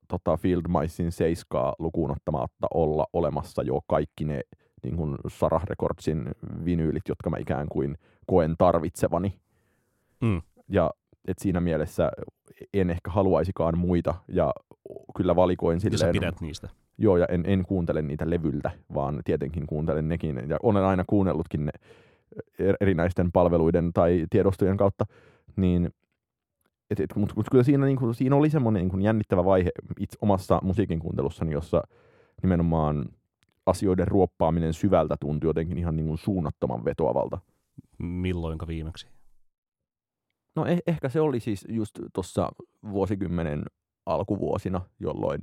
[0.09, 4.40] tota, Field Micein seiskaa lukuun ottamatta olla olemassa jo kaikki ne
[4.83, 6.31] niin kuin Sarah Recordsin
[6.64, 9.40] vinyylit, jotka mä ikään kuin koen tarvitsevani.
[10.20, 10.42] Mm.
[10.68, 10.90] Ja
[11.29, 12.11] et siinä mielessä
[12.74, 14.52] en ehkä haluaisikaan muita, ja
[15.16, 16.09] kyllä valikoin silleen...
[16.09, 16.68] Ja sä pidät niistä.
[16.99, 21.66] Joo, ja en, en kuuntele niitä levyltä, vaan tietenkin kuuntelen nekin, ja olen aina kuunnellutkin
[21.66, 21.72] ne
[22.81, 25.05] erinäisten palveluiden tai tiedostojen kautta,
[25.57, 25.90] niin
[26.90, 29.70] et, et, mutta kyllä siinä, niin kuin, siinä oli semmoinen niin kuin jännittävä vaihe
[30.01, 31.83] itse omassa musiikin kuuntelussani, jossa
[32.42, 33.07] nimenomaan
[33.66, 37.38] asioiden ruoppaaminen syvältä tuntui jotenkin ihan niin kuin suunnattoman vetoavalta.
[37.99, 39.09] Milloinka viimeksi?
[40.57, 42.49] No eh- ehkä se oli siis just tuossa
[42.90, 43.62] vuosikymmenen
[44.07, 45.40] alkuvuosina, jolloin...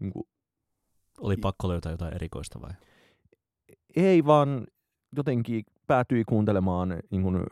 [0.00, 0.26] Niin kuin,
[1.20, 2.70] oli pakko löytää jotain erikoista vai?
[3.96, 4.66] Ei, vaan
[5.16, 7.46] jotenkin päätyi kuuntelemaan niin kuin,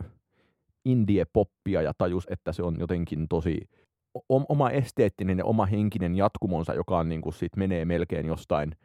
[0.85, 3.69] indie-poppia ja tajus, että se on jotenkin tosi
[4.29, 8.77] oma esteettinen ja oma henkinen jatkumonsa, joka on, niin kuin, sit menee melkein jostain,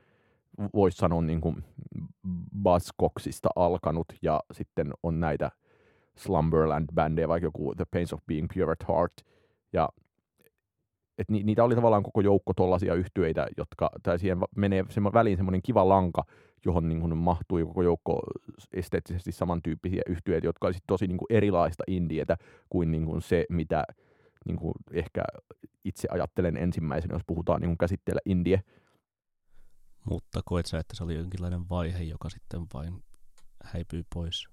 [0.73, 1.63] voisi sanoa niin kuin
[2.63, 5.51] Buzzcocksista alkanut ja sitten on näitä
[6.15, 9.13] Slumberland-bändejä, vaikka joku The Pains of Being Pure at Heart.
[9.73, 9.89] Ja
[11.19, 15.37] et ni, niitä oli tavallaan koko joukko tuollaisia yhtyeitä, jotka, tai siihen menee semmo, väliin
[15.37, 16.23] semmoinen kiva lanka,
[16.65, 18.21] johon niin kuin mahtui koko joukko
[18.73, 22.37] esteettisesti samantyyppisiä yhtyeitä, jotka olisi tosi niin kuin erilaista indietä
[22.69, 23.83] kuin, niin kuin se, mitä
[24.45, 25.23] niin kuin ehkä
[25.85, 28.61] itse ajattelen ensimmäisenä, jos puhutaan niin kuin käsitteellä indie.
[30.09, 33.03] Mutta koet sä, että se oli jonkinlainen vaihe, joka sitten vain
[33.63, 34.47] häipyy pois?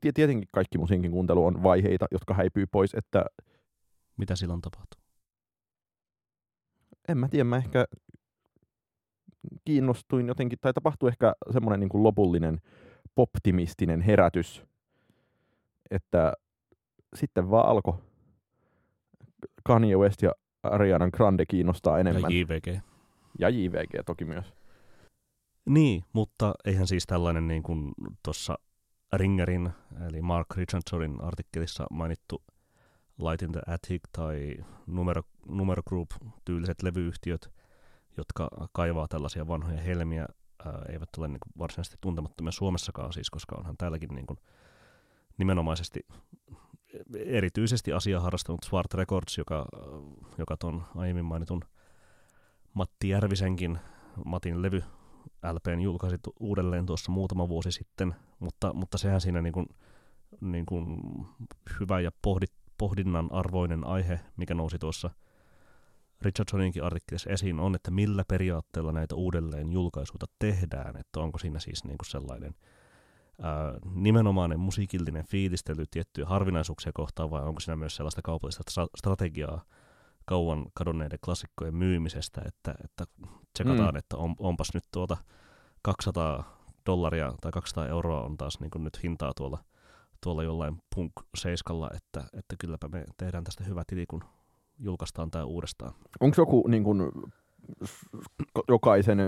[0.00, 3.24] Tietenkin kaikki musiikin kuuntelu on vaiheita, jotka häipyy pois, että...
[4.16, 4.99] Mitä silloin tapahtuu?
[7.10, 7.84] En mä tiedä, mä ehkä
[9.64, 12.60] kiinnostuin jotenkin, tai tapahtui ehkä semmoinen niin kuin lopullinen
[13.16, 14.64] optimistinen herätys,
[15.90, 16.32] että
[17.14, 17.98] sitten vaan alkoi
[19.64, 22.32] Kanye West ja Ariana Grande kiinnostaa enemmän.
[22.32, 22.82] Ja JVG.
[23.38, 24.54] Ja JVG toki myös.
[25.66, 27.92] Niin, mutta eihän siis tällainen niin kuin
[28.22, 28.58] tuossa
[29.12, 29.70] Ringerin,
[30.08, 32.42] eli Mark Richardsonin artikkelissa mainittu
[33.18, 36.10] Light in the Attic tai Numero, Numero Group
[36.44, 37.50] tyyliset levyyhtiöt,
[38.16, 40.26] jotka kaivaa tällaisia vanhoja helmiä,
[40.64, 44.38] ää, eivät ole niin varsinaisesti tuntemattomia Suomessakaan siis, koska onhan täälläkin niin kuin
[45.38, 46.00] nimenomaisesti
[47.16, 49.66] erityisesti asiaa harrastanut Swart Records, joka,
[50.38, 51.64] joka ton aiemmin mainitun
[52.74, 53.78] Matti Järvisenkin
[54.24, 54.82] Matin levy
[55.52, 59.66] LPn julkaisi uudelleen tuossa muutama vuosi sitten, mutta, mutta sehän siinä niin kuin,
[60.40, 60.96] niin kuin
[61.80, 65.10] hyvä ja pohdit, pohdinnan arvoinen aihe, mikä nousi tuossa
[66.22, 71.84] Richardsoninkin artikkelissa esiin, on, että millä periaatteella näitä uudelleen julkaisuita tehdään, että onko siinä siis
[71.84, 72.54] niin kuin sellainen
[73.42, 79.64] ää, nimenomainen musiikillinen fiilistely tiettyjä harvinaisuuksia kohtaan, vai onko siinä myös sellaista kaupallista strategiaa
[80.24, 83.04] kauan kadonneiden klassikkojen myymisestä, että, että
[83.52, 83.98] tsekataan, mm.
[83.98, 85.16] että on, onpas nyt tuota
[85.82, 89.58] 200 dollaria tai 200 euroa on taas niin nyt hintaa tuolla,
[90.22, 94.24] tuolla jollain punk seiskalla, että, että kylläpä me tehdään tästä hyvä tili, kun
[94.80, 95.92] julkaistaan tämä uudestaan.
[96.20, 97.12] Onko joku niin kun,
[98.68, 99.18] jokaisen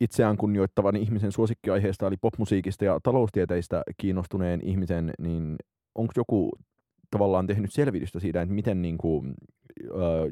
[0.00, 5.56] itseään kunnioittavan ihmisen suosikkiaiheesta, eli popmusiikista ja taloustieteistä kiinnostuneen ihmisen, niin
[5.94, 6.50] onko joku
[7.10, 9.34] tavallaan tehnyt selvitystä siitä, että miten niin kuin,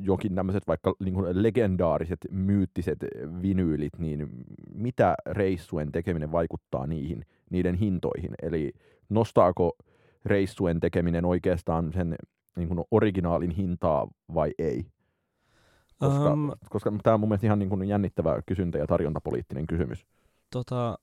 [0.01, 2.99] jokin tämmöiset vaikka niin kuin legendaariset, myyttiset
[3.43, 4.29] vinyylit, niin
[4.75, 8.31] mitä reissuen tekeminen vaikuttaa niihin, niiden hintoihin?
[8.43, 8.73] Eli
[9.09, 9.77] nostaako
[10.25, 12.17] reissuen tekeminen oikeastaan sen
[12.57, 14.87] niin kuin originaalin hintaa vai ei?
[15.99, 20.07] Koska, um, koska tämä on mun mielestä ihan niin kuin jännittävä kysyntä- ja tarjontapoliittinen kysymys.
[20.51, 20.99] Tota,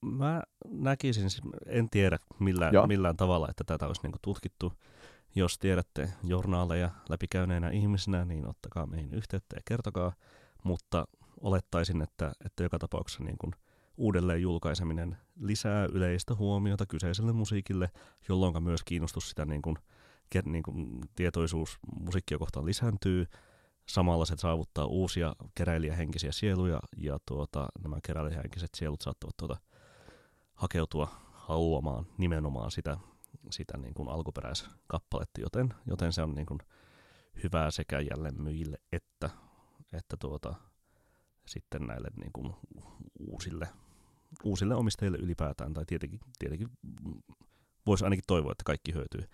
[0.00, 4.72] mä näkisin, siis en tiedä millään, millään tavalla, että tätä olisi niin kuin tutkittu.
[5.34, 10.12] Jos tiedätte journaaleja läpikäyneenä ihmisenä, niin ottakaa meihin yhteyttä ja kertokaa.
[10.64, 11.08] Mutta
[11.40, 13.52] olettaisin, että, että joka tapauksessa niin kuin
[13.96, 17.90] uudelleen julkaiseminen lisää yleistä huomiota kyseiselle musiikille,
[18.28, 19.76] jolloin myös kiinnostus sitä niin kuin,
[20.44, 23.26] niin kuin tietoisuus musiikkia kohtaan lisääntyy.
[23.88, 29.56] Samalla se saavuttaa uusia keräilijähenkisiä sieluja ja tuota, nämä keräilijähenkiset sielut saattavat tuota,
[30.54, 32.96] hakeutua haluamaan nimenomaan sitä,
[33.50, 36.58] sitä niin kuin alkuperäiskappaletta, joten, joten se on niin kuin
[37.42, 39.30] hyvää sekä jälleenmyyjille että,
[39.92, 40.54] että tuota,
[41.46, 42.54] sitten näille niin kuin
[43.18, 43.68] uusille,
[44.44, 46.68] uusille omistajille ylipäätään, tai tietenkin, tietenkin
[47.86, 49.24] voisi ainakin toivoa, että kaikki hyötyy.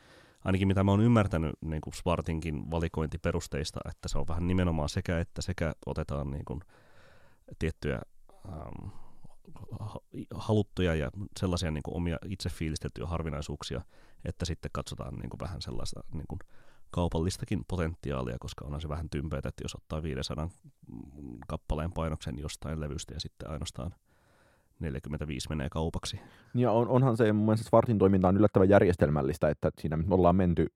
[0.44, 5.20] Ainakin mitä mä oon ymmärtänyt niin kuin Spartinkin valikointiperusteista, että se on vähän nimenomaan sekä,
[5.20, 6.60] että sekä otetaan niin kuin
[7.58, 8.00] tiettyjä
[8.48, 8.90] ähm,
[10.34, 13.82] haluttuja ja sellaisia niin kuin omia itse fiilisteltyjä harvinaisuuksia,
[14.24, 16.38] että sitten katsotaan niin kuin vähän sellaista niin kuin
[16.90, 20.48] kaupallistakin potentiaalia, koska onhan se vähän tympeitä, että jos ottaa 500
[21.48, 23.94] kappaleen painoksen jostain levystä ja sitten ainoastaan
[24.82, 26.20] 45 menee kaupaksi.
[26.54, 30.36] Ja on, onhan se mun mielestä Svartin toiminta on yllättävän järjestelmällistä, että siinä me ollaan
[30.36, 30.66] menty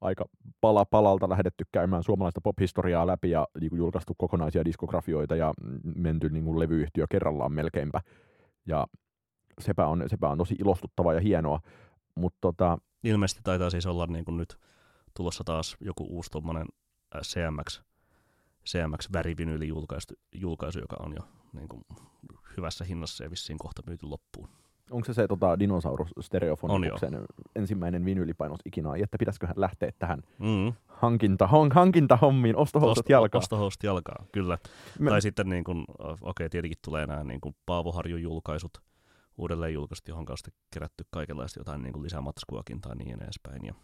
[0.00, 0.24] aika
[0.60, 5.54] pala palalta lähdetty käymään suomalaista pophistoriaa läpi ja niin julkaistu kokonaisia diskografioita ja
[5.94, 8.00] menty niin kuin levyyhtiö kerrallaan melkeinpä.
[8.66, 8.86] Ja
[9.60, 11.60] sepä on, sepä on tosi ilostuttava ja hienoa.
[12.14, 12.78] Mut tota...
[13.04, 14.56] Ilmeisesti taitaa siis olla niin kuin nyt
[15.16, 16.66] tulossa taas joku uusi tuommoinen
[17.22, 17.82] CMX,
[18.68, 21.82] CMX-värivinyyli julkaisu, julkaisu, joka on jo niin kuin
[22.56, 24.48] hyvässä hinnassa ja vissiin kohta myyty loppuun.
[24.90, 27.24] Onko se se tota, dinosaurus stereofonikuksen
[27.56, 30.72] ensimmäinen vinylipainos ikinä, että pitäisiköhän lähteä tähän mm.
[30.86, 33.38] hankinta, hon, hankintahommiin, ostohousut jalkaa?
[33.38, 34.58] Ostohousut jalkaa, kyllä.
[34.98, 35.10] Me...
[35.10, 38.78] Tai sitten niin kuin, okei, okay, tietenkin tulee nämä niin kuin Paavo Harjun julkaisut,
[39.36, 40.36] uudelleen julkaisut, johon on
[40.74, 43.64] kerätty kaikenlaista jotain niin kuin lisämatskuakin tai niin edespäin.
[43.64, 43.74] Ja,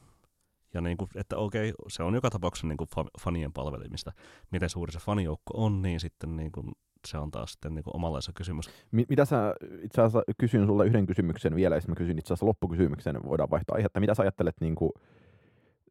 [0.75, 2.89] ja niin kuin, että okei, okay, se on joka tapauksessa niin kuin
[3.21, 4.13] fanien palvelimista.
[4.51, 6.73] Miten suuri se fanijoukko on, niin sitten niin kuin
[7.07, 8.71] se on taas sitten niin omanlaisa kysymys.
[8.93, 13.23] Mitä sä, itse asiassa kysyn sulle yhden kysymyksen vielä, sitten mä kysyn itse asiassa loppukysymyksen,
[13.25, 14.01] voidaan vaihtaa aihetta.
[14.01, 14.93] Mitä sä ajattelet niin kuin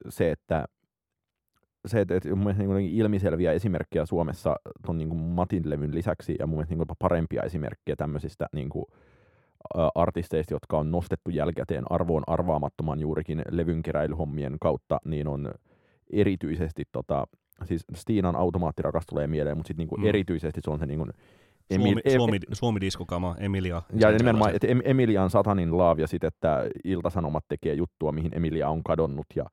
[0.09, 0.65] se, että
[1.85, 6.35] se, että, että mun mielestä niin ilmiselviä esimerkkejä Suomessa ton niin kuin Matin levyn lisäksi
[6.39, 8.85] ja mun mielestä niin parempia esimerkkejä tämmöisistä niin kuin,
[9.95, 15.51] artisteista, jotka on nostettu jälkikäteen arvoon arvaamattoman juurikin levynkeräilyhommien kautta, niin on
[16.13, 17.27] erityisesti, tota,
[17.65, 20.05] siis Stiinan automaattirakas tulee mieleen, mutta sitten niinku mm.
[20.05, 21.05] erityisesti se on se niinku
[21.69, 23.81] Emil, Suomi, Suomi, Suomi diskokama, Emilia.
[23.95, 28.83] Ja nimenomaan, että Emilian Satanin laav ja sitten, että Iltasanomat tekee juttua, mihin Emilia on
[28.83, 29.45] kadonnut ja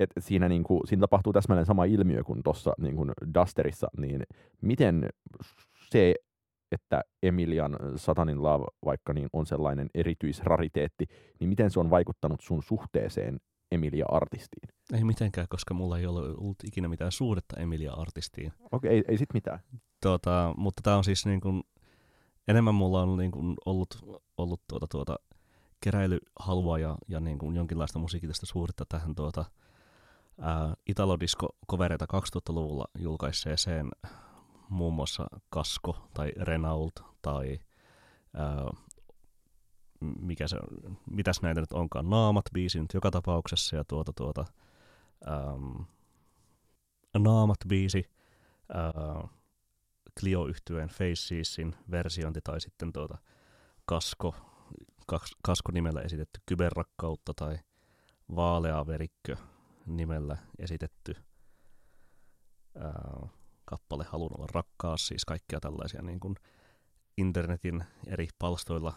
[0.00, 2.96] et siinä, niin kuin, siinä tapahtuu täsmälleen sama ilmiö kuin tuossa niin
[3.34, 4.22] Dusterissa, niin
[4.60, 5.08] miten
[5.90, 6.14] se,
[6.72, 11.04] että Emilian Satanin Love vaikka niin on sellainen erityisrariteetti,
[11.40, 13.38] niin miten se on vaikuttanut sun suhteeseen
[13.72, 14.68] Emilia-artistiin?
[14.92, 18.52] Ei mitenkään, koska mulla ei ole ollut ikinä mitään suhdetta Emilia-artistiin.
[18.72, 19.60] Okei, ei, ei sit mitään.
[20.00, 21.62] Tota, mutta tämä on siis niin kuin,
[22.48, 25.16] enemmän mulla on niin kuin ollut, ollut tuota, tuota,
[25.80, 29.44] keräilyhalua ja, ja niin kuin jonkinlaista musiikillista suhdetta tähän tuota,
[30.40, 33.88] ää, Italodisko-kovereita 2000-luvulla julkaisseeseen
[34.68, 37.58] muun muassa Kasko tai Renault tai
[38.34, 38.64] ää,
[40.00, 40.56] mikä se,
[41.10, 44.44] mitäs näitä nyt onkaan, Naamat biisi nyt joka tapauksessa ja tuota tuota
[45.28, 45.84] äm,
[47.18, 48.10] Naamat biisi,
[48.74, 49.28] ää,
[50.20, 53.18] Clio yhtyeen Facesin versiointi tai sitten tuota
[53.86, 54.34] Kasko,
[55.42, 57.58] Kasko nimellä esitetty Kyberrakkautta tai
[58.36, 59.36] Vaalea verikkö
[59.86, 61.16] nimellä esitetty
[62.78, 63.28] ää,
[63.64, 66.34] kappale Halun olla rakkaas, siis kaikkia tällaisia niin kuin
[67.16, 68.92] internetin eri palstoilla,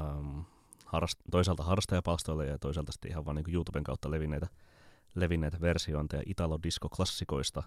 [0.00, 0.44] äm,
[0.86, 4.46] harrast, toisaalta harrastajapalstoilla ja toisaalta sitten ihan vaan niin YouTuben kautta levinneitä,
[5.14, 7.62] levinneitä versiointeja Italo-disko-klassikoista.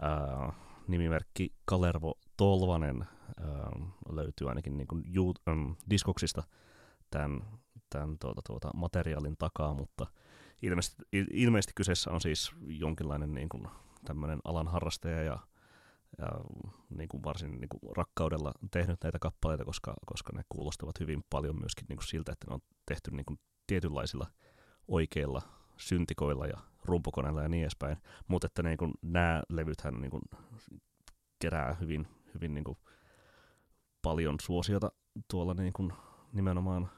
[0.00, 0.52] Ää,
[0.88, 3.04] nimimerkki Kalervo Tolvanen
[3.40, 3.70] ää,
[4.08, 6.42] löytyy ainakin niin kuin you, äm, diskoksista
[7.10, 7.44] tämän,
[7.90, 10.06] tämän tuota, tuota, materiaalin takaa, mutta
[10.62, 13.68] ilmeisesti, ilmeisesti kyseessä on siis jonkinlainen niin kuin,
[14.04, 15.38] tämmöinen alan harrastaja ja
[16.18, 16.28] ja
[16.90, 21.58] niin kuin varsin niin kuin rakkaudella tehnyt näitä kappaleita, koska, koska ne kuulostavat hyvin paljon
[21.58, 24.26] myöskin niin kuin siltä, että ne on tehty niin kuin tietynlaisilla
[24.88, 25.42] oikeilla
[25.76, 27.96] syntikoilla ja rumpukoneilla ja niin edespäin.
[28.28, 30.22] Mutta että niin kuin, nämä levythän niin kuin,
[31.38, 32.78] kerää hyvin, hyvin niin kuin,
[34.02, 34.92] paljon suosiota
[35.30, 35.92] tuolla niin kuin,
[36.32, 36.90] nimenomaan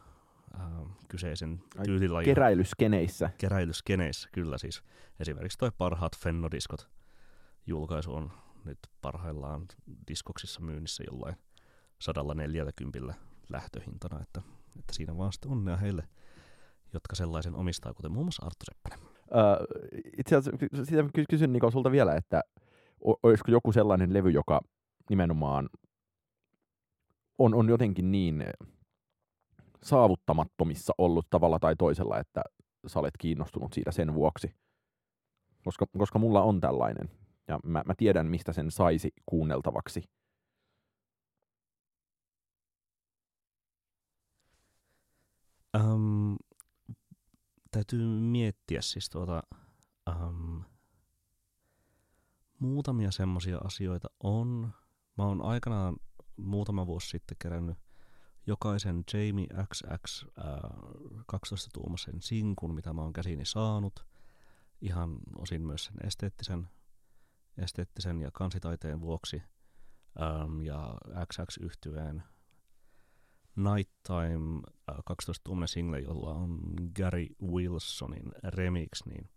[0.55, 2.25] äh, kyseisen tyylilajin.
[2.25, 3.31] Keräilyskeneissä.
[3.39, 4.83] Keräilyskeneissä, kyllä siis.
[5.21, 6.89] Esimerkiksi tuo parhaat Fennodiskot
[7.67, 8.33] julkaisu on
[8.65, 9.67] nyt parhaillaan
[10.09, 11.37] diskoksissa myynnissä jollain
[11.99, 13.15] 140
[13.49, 14.43] lähtöhintana, että,
[14.79, 16.09] että siinä vaan sitten onnea heille,
[16.93, 18.99] jotka sellaisen omistaa, kuten muun muassa Arttu Seppänen.
[20.19, 22.43] Itse asiassa kysyn Niko sulta vielä, että
[23.23, 24.61] olisiko joku sellainen levy, joka
[25.11, 25.69] nimenomaan
[27.39, 28.45] on, on jotenkin niin
[29.83, 32.43] saavuttamattomissa ollut tavalla tai toisella, että
[32.87, 34.55] sä olet kiinnostunut siitä sen vuoksi.
[35.65, 37.11] Koska, koska mulla on tällainen.
[37.49, 40.03] Ja mä, mä tiedän, mistä sen saisi kuunneltavaksi.
[45.77, 46.37] Um,
[47.71, 49.43] täytyy miettiä siis tuota,
[50.11, 50.63] um,
[52.59, 54.73] muutamia semmoisia asioita on.
[55.19, 55.97] Mä oon aikanaan
[56.37, 57.79] muutama vuosi sitten kerännyt
[58.47, 60.45] jokaisen Jamie XX äh,
[61.33, 64.07] 12-tuumaisen sinkun, mitä mä oon käsiini saanut.
[64.81, 66.69] Ihan osin myös sen esteettisen
[67.59, 69.43] esteettisen ja kansitaiteen vuoksi
[70.23, 70.95] ähm, ja
[71.29, 72.23] XX-yhtyeen
[73.57, 76.61] Nighttime äh, 12-tuumainen single, jolla on
[76.97, 79.31] Gary Wilsonin remix, niin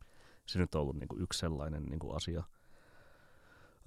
[0.46, 2.44] se nyt on ollut niinku yksi sellainen niinku asia.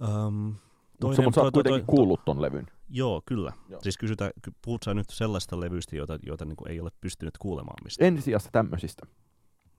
[0.01, 0.55] Um,
[0.99, 2.67] toinen, mutta sä oot kuitenkin toi, kuullut ton levyn.
[2.89, 3.53] Joo, kyllä.
[3.69, 3.81] Joo.
[3.81, 4.31] Siis kysytään,
[4.65, 8.05] puhut sä nyt sellaista levyistä, joita, joita niinku ei ole pystynyt kuulemaan mistä?
[8.05, 9.05] Ensisijassa tämmöisistä.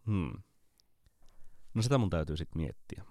[0.07, 0.33] Hmm.
[1.75, 3.05] No sitä mun täytyy sitten miettiä.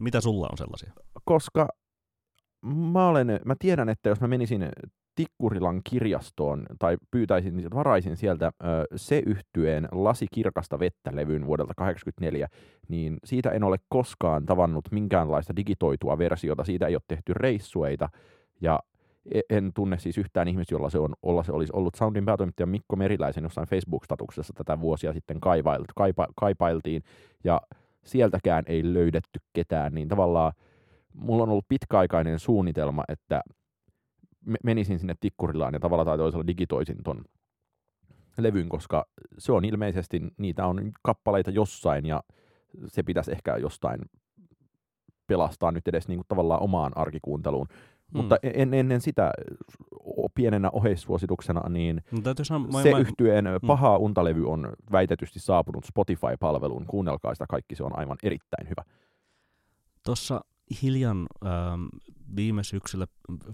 [0.00, 0.92] Mitä sulla on sellaisia?
[1.24, 1.68] Koska
[2.92, 4.68] mä, olen, mä tiedän, että jos mä menisin
[5.14, 8.52] Tikkurilan kirjastoon tai pyytäisin, niin varaisin sieltä
[8.96, 12.48] se yhtyeen Lasi kirkasta vettä levyn vuodelta 1984,
[12.88, 18.08] niin siitä en ole koskaan tavannut minkäänlaista digitoitua versiota, siitä ei ole tehty reissueita,
[18.60, 18.80] ja
[19.34, 22.66] e, en tunne siis yhtään ihmistä, jolla se, on, olla se olisi ollut Soundin päätoimittaja
[22.66, 27.02] Mikko Meriläisen jossain Facebook-statuksessa tätä vuosia sitten kaipa, kaipa, kaipailtiin,
[27.44, 27.60] ja
[28.04, 30.52] sieltäkään ei löydetty ketään, niin tavallaan
[31.14, 33.42] mulla on ollut pitkäaikainen suunnitelma, että
[34.64, 37.24] menisin sinne Tikkurilaan ja tavalla tai toisella digitoisin ton
[38.38, 39.06] levyn, koska
[39.38, 42.22] se on ilmeisesti, niitä on kappaleita jossain ja
[42.86, 44.00] se pitäisi ehkä jostain
[45.26, 47.68] pelastaa nyt edes niin kuin tavallaan omaan arkikuunteluun.
[48.12, 49.32] Mutta en, ennen sitä
[50.34, 53.66] pienenä oheissuosituksena, niin no, sanoa, se mä, yhtyeen hmm.
[53.66, 56.86] paha untalevy on väitetysti saapunut Spotify-palveluun.
[56.86, 58.84] Kuunnelkaa sitä kaikki, se on aivan erittäin hyvä.
[60.04, 60.40] tuossa
[60.82, 61.86] hiljan ähm,
[62.36, 63.06] viime syksyllä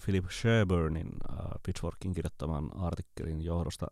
[0.04, 3.86] Philip Sherburnin äh, Pitchforkin kirjoittaman artikkelin johdosta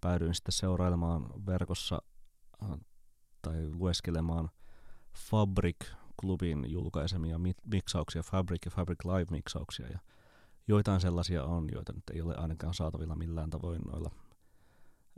[0.00, 2.02] päädyin sitten seurailemaan verkossa
[2.62, 2.70] äh,
[3.42, 4.50] tai lueskelemaan
[6.16, 9.88] Fabric-klubin julkaisemia miksauksia, Fabric ja Fabric Live-miksauksia.
[9.88, 9.98] Ja
[10.68, 14.10] joitain sellaisia on, joita nyt ei ole ainakaan saatavilla millään tavoin noilla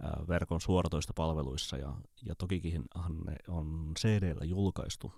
[0.02, 1.76] ää, verkon suoratoistopalveluissa.
[1.76, 2.84] Ja, ja tokikin
[3.24, 5.12] ne on CD-llä julkaistu.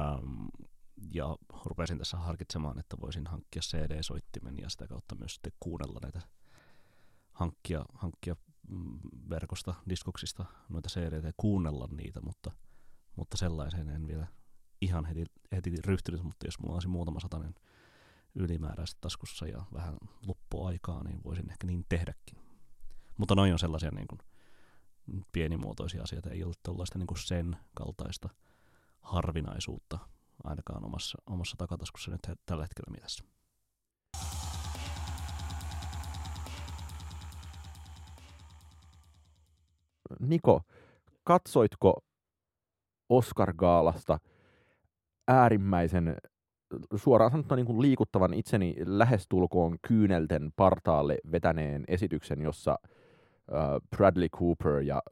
[0.00, 0.46] Ähm,
[1.14, 6.20] ja rupesin tässä harkitsemaan, että voisin hankkia CD-soittimen ja sitä kautta myös sitten kuunnella näitä
[7.32, 8.36] hankkia, hankkia
[8.68, 8.98] mm,
[9.30, 12.50] verkosta, diskoksista noita cd ja kuunnella niitä, mutta,
[13.16, 14.26] mutta sellaiseen en vielä
[14.84, 17.54] ihan heti, heti ryhtynyt, mutta jos mulla olisi muutama satanen
[18.34, 22.38] ylimääräistä taskussa ja vähän loppuaikaa, niin voisin ehkä niin tehdäkin.
[23.18, 24.18] Mutta noin on sellaisia niin kuin
[25.32, 28.28] pienimuotoisia asioita, ei ole tällaista niin sen kaltaista
[29.00, 29.98] harvinaisuutta
[30.44, 33.24] ainakaan omassa, omassa takataskussa nyt tällä hetkellä mielessä.
[40.20, 40.62] Niko,
[41.24, 42.04] katsoitko
[43.08, 44.18] Oscar-gaalasta
[45.28, 46.16] äärimmäisen
[46.96, 52.78] suoraan sanottuna niin kuin liikuttavan itseni lähestulkoon kyynelten partaalle vetäneen esityksen, jossa
[53.96, 55.02] Bradley Cooper ja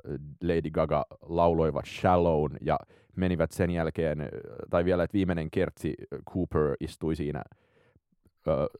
[0.43, 2.79] Lady Gaga lauloivat Shallown ja
[3.17, 4.29] menivät sen jälkeen,
[4.71, 5.95] tai vielä, että viimeinen kertsi
[6.35, 7.43] Cooper istui siinä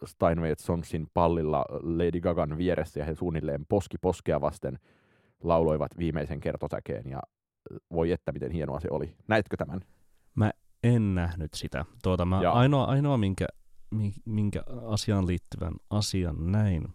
[0.05, 4.79] Steinway Sonsin pallilla Lady Gagan vieressä ja he suunnilleen poski poskea vasten
[5.43, 7.23] lauloivat viimeisen kertosäkeen ja
[7.93, 9.15] voi että miten hienoa se oli.
[9.29, 9.81] Näitkö tämän?
[10.35, 10.51] Mä
[10.83, 11.85] en nähnyt sitä.
[12.03, 13.47] Tuota, mä ainoa, ainoa minkä,
[14.25, 16.95] minkä asiaan liittyvän asian näin,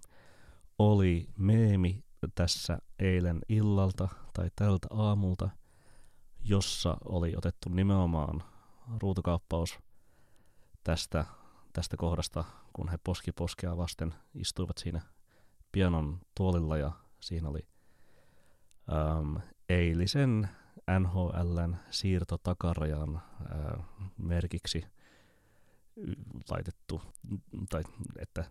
[0.80, 2.04] oli meemi
[2.36, 5.50] tässä eilen illalta tai tältä aamulta,
[6.44, 8.44] jossa oli otettu nimenomaan
[9.02, 9.80] ruutukauppaus
[10.84, 11.26] tästä,
[11.74, 15.02] tästä kohdasta, kun he poski poskea vasten istuivat siinä
[15.72, 17.68] pianon tuolilla ja siinä oli
[19.20, 20.50] äm, eilisen
[21.00, 23.86] NHLn siirtotakarajan äh,
[24.18, 24.86] merkiksi
[26.50, 27.02] laitettu,
[27.70, 27.84] tai
[28.20, 28.44] että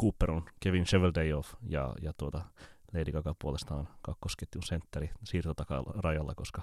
[0.00, 2.44] Cooper on Kevin Cheveldayoff ja, ja tuota
[2.92, 6.62] Lady Gaga puolestaan kakkosketjun sentteri siirtotakarajalla, koska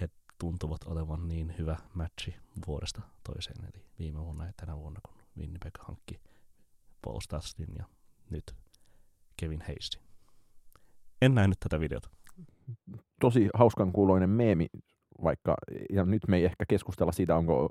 [0.00, 5.16] he tuntuvat olevan niin hyvä matchi vuodesta toiseen, eli viime vuonna ja tänä vuonna, kun
[5.38, 6.20] Winnipeg hankki
[7.02, 7.84] Paul Stastin ja
[8.30, 8.54] nyt
[9.36, 10.02] Kevin Hayesin.
[11.22, 12.10] En nähnyt tätä videota
[13.20, 14.66] tosi hauskan kuuloinen meemi,
[15.22, 15.56] vaikka,
[15.92, 17.68] ja nyt me ei ehkä keskustella siitä, onko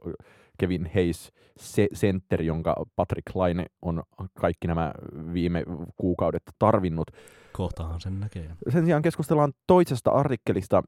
[0.59, 4.03] Kevin Hayes se sentteri, jonka Patrick Laine on
[4.39, 4.93] kaikki nämä
[5.33, 5.63] viime
[5.97, 7.11] kuukaudet tarvinnut.
[7.53, 8.51] Kohtahan sen näkee.
[8.69, 10.83] Sen sijaan keskustellaan toisesta artikkelista.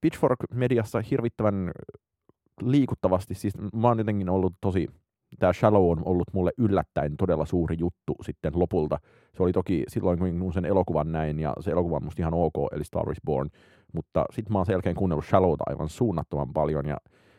[0.00, 1.72] Pitchfork-mediassa hirvittävän
[2.62, 4.88] liikuttavasti, siis mä oon jotenkin ollut tosi
[5.38, 8.98] tämä Shallow on ollut mulle yllättäen todella suuri juttu sitten lopulta.
[9.36, 12.54] Se oli toki silloin, kun sen elokuvan näin, ja se elokuva on musta ihan ok,
[12.72, 13.50] eli Star is Born,
[13.92, 16.96] mutta sitten mä oon sen jälkeen kuunnellut Shallowta aivan suunnattoman paljon, ja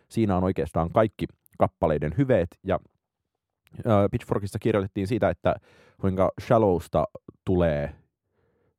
[0.09, 1.25] siinä on oikeastaan kaikki
[1.57, 2.79] kappaleiden hyveet, ja
[3.87, 5.55] äh, Pitchforkissa kirjoitettiin siitä, että
[6.01, 7.05] kuinka Shallowsta
[7.45, 7.95] tulee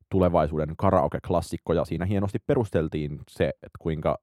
[0.09, 4.17] tulevaisuuden karaoke-klassikko, ja siinä hienosti perusteltiin se, että kuinka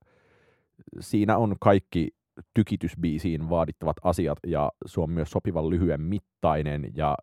[1.00, 2.09] siinä on kaikki
[2.55, 7.16] tykitysbiisiin vaadittavat asiat ja se on myös sopivan lyhyen mittainen ja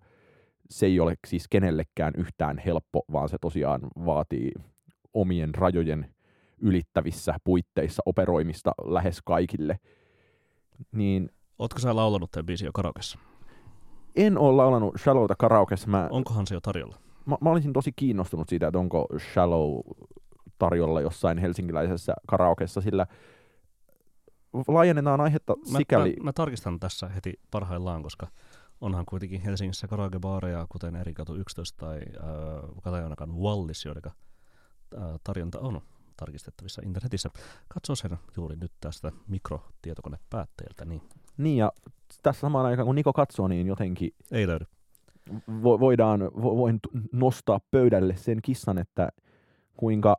[0.69, 4.51] se ei ole siis kenellekään yhtään helppo, vaan se tosiaan vaatii
[5.13, 6.15] omien rajojen
[6.61, 9.79] ylittävissä puitteissa operoimista lähes kaikille.
[10.91, 13.19] Niin, Ootko sä laulanut tämän biisin jo karaokessa?
[14.15, 15.87] En ole laulanut Shallowta karaokessa.
[15.87, 16.97] Mä, Onkohan se jo tarjolla?
[17.25, 19.79] Mä, mä olisin tosi kiinnostunut siitä, että onko Shallow
[20.59, 23.07] tarjolla jossain helsinkiläisessä karaokessa, sillä
[24.67, 26.15] laajennetaan aihetta mä, sikäli...
[26.17, 28.27] Mä, mä tarkistan tässä heti parhaillaan, koska
[28.81, 35.81] onhan kuitenkin Helsingissä karaokebaareja, kuten Erikatu 11 tai äh, Katajanakan Wallis, joiden äh, tarjonta on
[36.17, 37.29] tarkistettavissa internetissä.
[37.67, 40.85] Katso sen juuri nyt tästä mikrotietokonepäätteeltä.
[40.85, 41.01] Niin.
[41.37, 41.71] niin, ja
[42.23, 44.11] tässä samaan aikaan kun Niko katsoo, niin jotenkin...
[44.31, 44.65] Ei löydy.
[45.63, 46.79] Vo, voidaan, vo, voin
[47.11, 49.09] nostaa pöydälle sen kissan, että
[49.77, 50.15] kuinka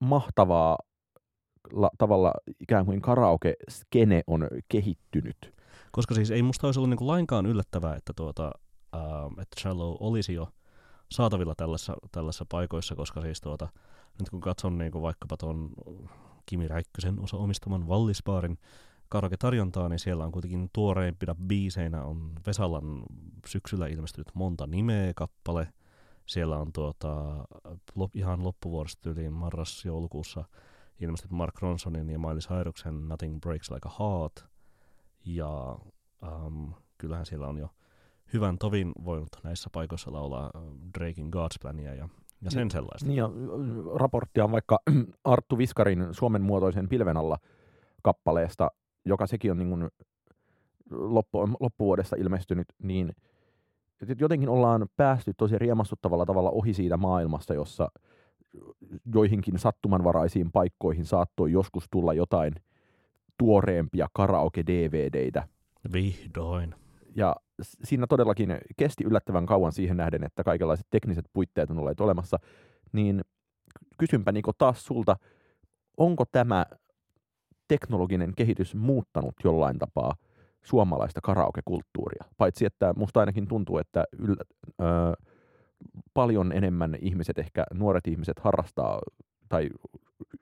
[0.00, 0.78] mahtavaa
[1.98, 5.54] tavalla ikään kuin karaoke-skene on kehittynyt.
[5.92, 8.52] Koska siis ei musta olisi ollut niinku lainkaan yllättävää, että, tuota,
[8.94, 10.48] äh, että Shallow olisi jo
[11.10, 13.68] saatavilla tällaisissa, tällaisissa paikoissa, koska siis tuota,
[14.20, 15.70] nyt kun katson niinku vaikkapa tuon
[16.46, 18.58] Kimi Räikkösen osa omistaman Vallispaarin
[19.08, 23.02] karaoke-tarjontaa, niin siellä on kuitenkin tuoreimpina biiseinä on Vesalan
[23.46, 25.68] syksyllä ilmestynyt monta nimeä kappale.
[26.26, 27.44] Siellä on tuota,
[27.94, 30.44] lop, ihan loppuvuodesta yli marras-joulukuussa
[31.00, 34.44] ilmestynyt Mark Ronsonin ja Miley Cyrusen Nothing Breaks Like a Heart.
[35.24, 35.78] Ja
[36.22, 37.68] um, kyllähän siellä on jo
[38.32, 40.50] hyvän tovin voinut näissä paikoissa laulaa
[40.98, 42.08] Drakein God's Plania ja,
[42.40, 43.08] ja sen sellaista.
[43.08, 43.30] Niin ja
[43.94, 44.78] raporttia on vaikka
[45.24, 47.38] Arttu Viskarin Suomen muotoisen pilven alla
[48.02, 48.70] kappaleesta,
[49.04, 49.88] joka sekin on niin kuin
[50.90, 53.12] loppu, loppuvuodesta ilmestynyt, niin
[54.18, 57.88] jotenkin ollaan päästy tosi riemastuttavalla tavalla ohi siitä maailmasta, jossa
[59.14, 62.54] joihinkin sattumanvaraisiin paikkoihin saattoi joskus tulla jotain
[63.38, 65.48] tuoreempia karaoke-DVDitä.
[65.92, 66.74] Vihdoin.
[67.14, 67.36] Ja
[67.84, 72.38] siinä todellakin kesti yllättävän kauan siihen nähden, että kaikenlaiset tekniset puitteet on olleet olemassa.
[72.92, 73.20] Niin
[73.98, 75.16] kysynpä Niko taas sulta,
[75.96, 76.66] onko tämä
[77.68, 80.14] teknologinen kehitys muuttanut jollain tapaa
[80.62, 82.24] suomalaista karaokekulttuuria?
[82.38, 84.44] Paitsi että musta ainakin tuntuu, että yllä,
[84.80, 84.84] ö,
[86.14, 89.00] paljon enemmän ihmiset, ehkä nuoret ihmiset harrastaa
[89.48, 89.70] tai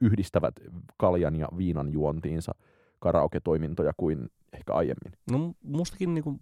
[0.00, 0.54] yhdistävät
[0.96, 2.52] kaljan ja viinan juontiinsa
[2.98, 5.12] karaoke-toimintoja kuin ehkä aiemmin.
[5.30, 6.38] No mustakin niinku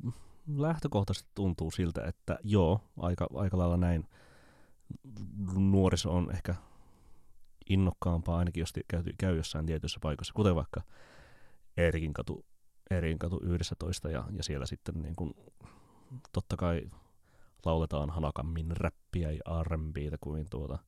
[0.56, 4.08] lähtökohtaisesti tuntuu siltä, että joo, aika, aika lailla näin
[5.56, 6.54] nuoriso on ehkä
[7.70, 10.82] innokkaampaa, ainakin jos käy, käy jossain tietyissä paikoissa, kuten vaikka
[11.76, 12.44] Eerikin katu,
[12.90, 15.34] Eerikin katu 11 ja, ja siellä sitten niin kuin,
[16.32, 16.82] totta kai
[17.64, 20.78] lauletaan hanakammin räppiä ja R&Btä kuin tuota,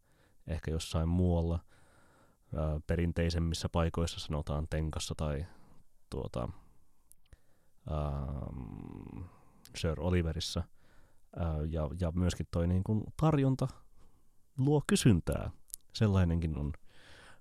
[0.46, 1.58] ehkä jossain muualla
[2.56, 5.46] ää, perinteisemmissä paikoissa sanotaan tenkassa tai
[6.10, 6.48] tuota,
[7.90, 9.24] ähm,
[9.76, 10.62] Sir Oliverissa.
[11.36, 13.68] Ää, ja, ja myöskin toi niin kuin tarjonta
[14.58, 15.50] luo kysyntää.
[15.92, 16.72] Sellainenkin on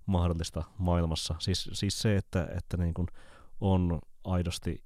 [0.05, 1.35] mahdollista maailmassa.
[1.39, 3.07] Siis, siis se, että, että niin kuin
[3.61, 4.83] on aidosti,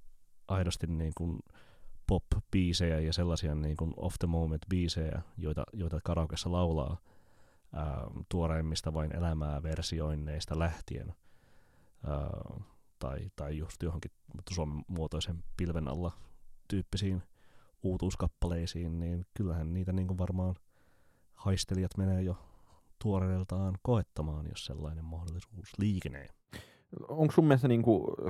[0.47, 1.39] aidosti niin kuin
[2.19, 6.97] pop-biisejä ja sellaisia niin kuin off the moment biisejä, joita, joita karaokessa laulaa
[7.73, 11.13] ää, tuoreimmista vain elämää versioinneista lähtien.
[12.07, 12.63] Ää,
[12.99, 14.11] tai, tai just johonkin
[14.49, 16.11] Suomen muotoisen pilven alla
[16.67, 17.23] tyyppisiin
[17.83, 20.55] uutuuskappaleisiin, niin kyllähän niitä niin kuin varmaan
[21.33, 22.37] haistelijat menee jo
[23.03, 26.27] tuoreeltaan koettamaan, jos sellainen mahdollisuus liikenee.
[27.07, 27.83] Onko sun mielestä niin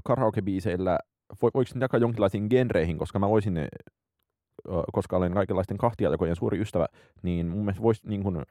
[0.03, 0.97] karaoke-biiseillä,
[1.41, 3.67] voiko niitä jakaa jonkinlaisiin genreihin, koska mä voisin,
[4.93, 6.85] koska olen kaikenlaisten kahtiajakojen suuri ystävä,
[7.23, 8.43] niin mun mielestä voisi niin kuin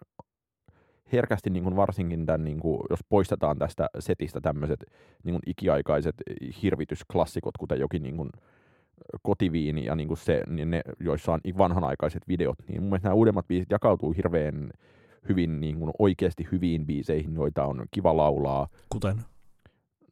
[1.13, 4.85] herkästi niin kuin varsinkin tämän, niin kuin, jos poistetaan tästä setistä tämmöiset
[5.25, 6.15] niin kuin ikiaikaiset
[6.63, 8.31] hirvitysklassikot, kuten jokin niin kuin,
[9.23, 13.15] kotiviini ja niin kuin se, niin ne, joissa on vanhanaikaiset videot, niin mun mielestä nämä
[13.15, 14.71] uudemmat biisit jakautuu hirveän
[15.29, 18.69] hyvin niin kuin oikeasti hyviin biiseihin, joita on kiva laulaa.
[18.89, 19.17] Kuten?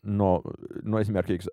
[0.03, 0.43] No,
[0.85, 1.51] no esimerkiksi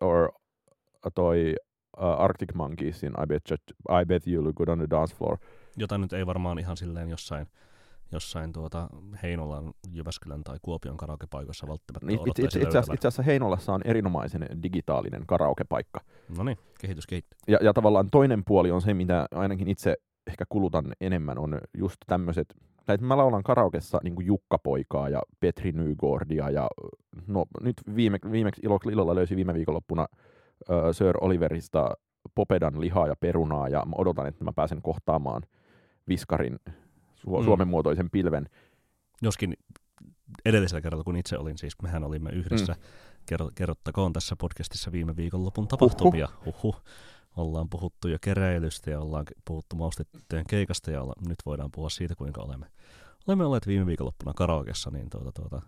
[1.08, 1.56] or, toi
[1.98, 3.58] uh, Arctic Monkeysin I bet, you,
[4.02, 5.38] I bet you look good on the dance floor.
[5.78, 7.48] Jota nyt ei varmaan ihan silleen jossain
[8.12, 8.88] jossain tuota
[9.24, 14.48] Heinolan, Jyväskylän tai Kuopion karaokepaikoissa välttämättä itse, itse, itse, itse, itse asiassa Heinolassa on erinomaisen
[14.64, 16.02] digitaalinen karaokepaikka.
[16.38, 17.38] No niin, kehitys kehittyy.
[17.48, 19.96] Ja, ja tavallaan toinen puoli on se, mitä ainakin itse
[20.28, 22.56] ehkä kulutan enemmän, on just tämmöiset,
[22.86, 26.70] tai mä laulan karaokessa niin Jukka-poikaa ja Petri Nygårdia ja
[27.28, 30.08] no nyt viime, viimeksi ilolla löysin viime viikonloppuna
[30.70, 31.92] uh, Sir Oliverista
[32.36, 35.44] Popedan lihaa ja perunaa ja mä odotan, että mä pääsen kohtaamaan
[36.08, 36.60] Viskarin
[37.16, 37.46] Su- mm.
[37.46, 38.50] Suomen muotoisen pilven.
[39.22, 39.58] Joskin
[40.46, 42.80] edellisellä kerralla, kun itse olin, siis mehän olimme yhdessä, mm.
[43.26, 46.28] Kerro, kerrottakoon tässä podcastissa viime viikonlopun tapahtumia.
[46.42, 46.56] Uhuh.
[46.66, 46.84] Uhuh.
[47.38, 52.16] Ollaan puhuttu jo keräilystä ja ollaan puhuttu maustettujen keikasta ja olla, nyt voidaan puhua siitä,
[52.16, 52.66] kuinka olemme,
[53.28, 55.62] olemme olleet viime viikonloppuna karaokessa, niin tuota, tuota,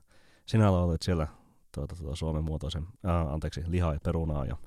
[0.45, 1.27] sinä olet siellä
[1.75, 4.57] tuota, tuota, Suomen muotoisen, ää, anteeksi, lihaa ja perunaa ja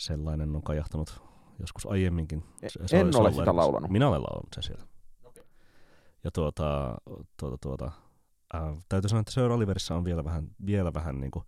[0.00, 1.22] sellainen on kajahtanut
[1.58, 2.44] joskus aiemminkin.
[2.86, 3.90] Se, en ole sitä laulanut.
[3.90, 4.84] Minä olen laulanut sen siellä.
[6.24, 6.96] Ja tuota,
[7.40, 7.92] tuota, tuota,
[8.52, 11.44] ää, täytyy sanoa, että Sir Oliverissa on vielä vähän, vielä vähän niin kuin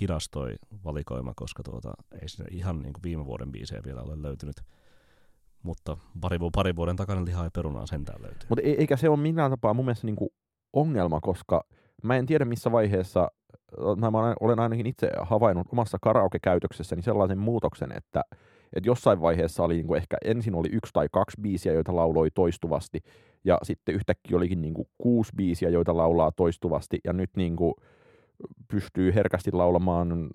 [0.00, 0.54] hidas toi
[0.84, 1.92] valikoima, koska tuota,
[2.22, 4.56] ei sinne ihan niin kuin viime vuoden biisejä vielä ole löytynyt.
[5.62, 8.48] Mutta pari, pari vuoden takana lihaa ja perunaa sentään löytyy.
[8.48, 10.30] Mutta eikä se ole millään tapaa mun mielestä niin kuin
[10.72, 11.64] ongelma, koska
[12.02, 13.30] mä en tiedä missä vaiheessa,
[13.96, 18.22] mä olen ainakin itse havainnut omassa karaoke-käytöksessäni sellaisen muutoksen, että
[18.72, 22.30] että jossain vaiheessa oli niin kuin ehkä ensin oli yksi tai kaksi biisiä, joita lauloi
[22.30, 23.00] toistuvasti,
[23.44, 27.74] ja sitten yhtäkkiä olikin niin kuin kuusi biisiä, joita laulaa toistuvasti, ja nyt niin kuin
[28.68, 30.30] pystyy herkästi laulamaan,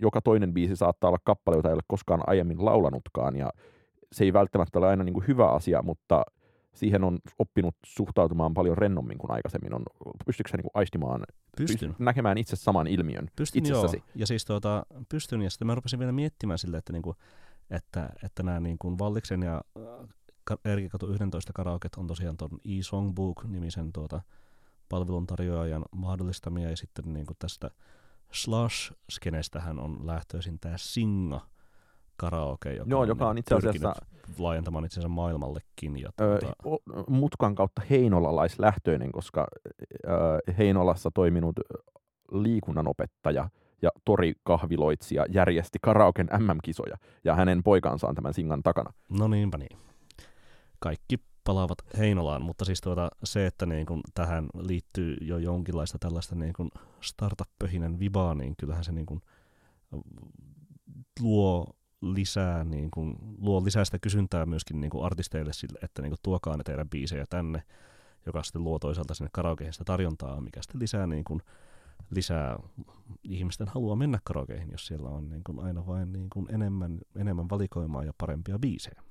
[0.00, 3.50] joka toinen biisi saattaa olla kappale, jota ei ole koskaan aiemmin laulanutkaan, ja
[4.12, 6.22] se ei välttämättä ole aina niin kuin hyvä asia, mutta
[6.74, 9.82] siihen on oppinut suhtautumaan paljon rennommin kuin aikaisemmin on.
[10.26, 11.24] Pystyykö sä niin kuin aistimaan,
[11.56, 11.96] pystyn.
[11.98, 13.96] näkemään itse saman ilmiön pystyn, itsessäsi?
[13.96, 14.06] Joo.
[14.14, 17.16] Ja siis tuota, pystyn, ja sitten mä rupesin vielä miettimään sille, että, niin kuin,
[17.70, 19.62] että, että nämä niin kuin Valliksen ja
[20.64, 24.22] Erki Katu 11 karaoket on tosiaan tuon e-songbook-nimisen tuota,
[24.88, 27.70] palveluntarjoajan mahdollistamia, ja sitten niin kuin tästä
[28.32, 31.51] Slash-skenestähän on lähtöisin tämä Singa
[32.30, 33.92] karaoke, joka, Joo, joka on itse asiassa
[34.38, 36.00] laajentamaan itsensä maailmallekin.
[36.00, 39.46] Ja Öö, tuota, o- mutkan kautta heinolalaislähtöinen, koska
[40.06, 41.60] öö, Heinolassa toiminut
[42.32, 43.48] liikunnanopettaja
[43.82, 48.92] ja torikahviloitsija järjesti karaoken MM-kisoja, ja hänen poikansa on tämän singan takana.
[49.18, 49.78] No niinpä niin.
[50.78, 56.34] Kaikki palaavat Heinolaan, mutta siis tuota, se, että niin kun tähän liittyy jo jonkinlaista tällaista
[56.34, 56.70] niin kun
[57.00, 59.20] startup-pöhinän vibaa, niin kyllähän se niin kun
[61.20, 61.66] luo
[62.02, 66.18] lisää, niin kun, luo lisää sitä kysyntää myöskin niin kun artisteille sille, että niin kun
[66.22, 67.62] tuokaa ne teidän biisejä tänne,
[68.26, 71.42] joka sitten luo toisaalta sinne karaokeihin sitä tarjontaa, mikä sitten lisää, niin kun,
[72.10, 72.58] lisää
[73.22, 77.50] ihmisten halua mennä karaokeihin, jos siellä on niin kun aina vain niin kun enemmän, enemmän
[77.50, 79.02] valikoimaa ja parempia biisejä.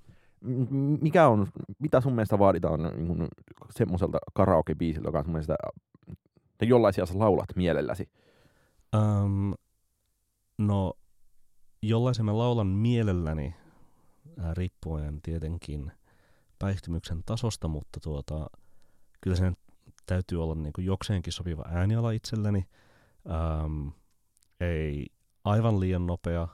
[1.01, 1.47] Mikä on,
[1.79, 3.27] mitä sun mielestä vaaditaan niin kuin
[3.71, 5.55] semmoiselta karaoke-biisiltä, joka on sun mielestä,
[6.57, 8.09] tai jollaisia sä laulat mielelläsi?
[8.95, 9.53] Um,
[10.57, 10.93] no,
[11.81, 13.55] jollaisen mä laulan mielelläni,
[14.39, 15.91] ää, riippuen tietenkin
[16.59, 18.49] päihtymyksen tasosta, mutta tuota,
[19.21, 19.57] kyllä sen
[20.05, 22.67] täytyy olla niin kuin jokseenkin sopiva ääniala itselleni.
[23.65, 23.91] Um,
[24.59, 25.05] ei
[25.43, 26.47] aivan liian nopea,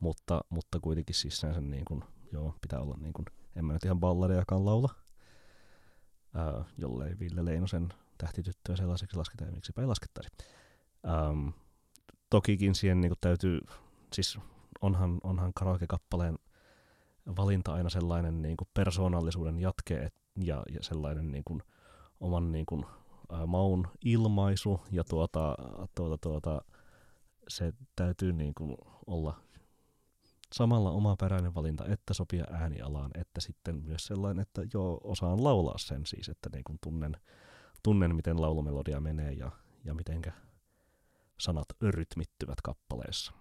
[0.00, 3.84] mutta, mutta kuitenkin siis sen niin kuin, joo, pitää olla niin kuin, en mä nyt
[3.84, 4.94] ihan balladeakaan laula,
[6.34, 7.88] ää, jollei Ville Leinosen
[8.18, 10.30] tähtityttöä sellaiseksi lasketa ja miksipä ei laskettaisi.
[11.30, 11.52] Um,
[12.30, 13.60] tokikin siihen niin kuin täytyy,
[14.12, 14.38] siis
[14.80, 16.38] onhan, onhan karaoke-kappaleen
[17.36, 21.62] valinta aina sellainen niin kuin persoonallisuuden jatke et, ja, ja sellainen niin kuin
[22.20, 22.84] oman niin kuin,
[23.32, 25.54] ä, maun ilmaisu ja tuota,
[25.94, 26.62] tuota, tuota,
[27.48, 29.40] se täytyy niin kuin olla
[30.52, 36.06] samalla omaperäinen valinta, että sopia äänialaan, että sitten myös sellainen, että joo, osaan laulaa sen
[36.06, 37.16] siis, että niin kuin tunnen,
[37.82, 39.50] tunnen, miten laulumelodia menee ja,
[39.84, 40.32] ja mitenkä
[41.40, 43.32] sanat rytmittyvät kappaleessa.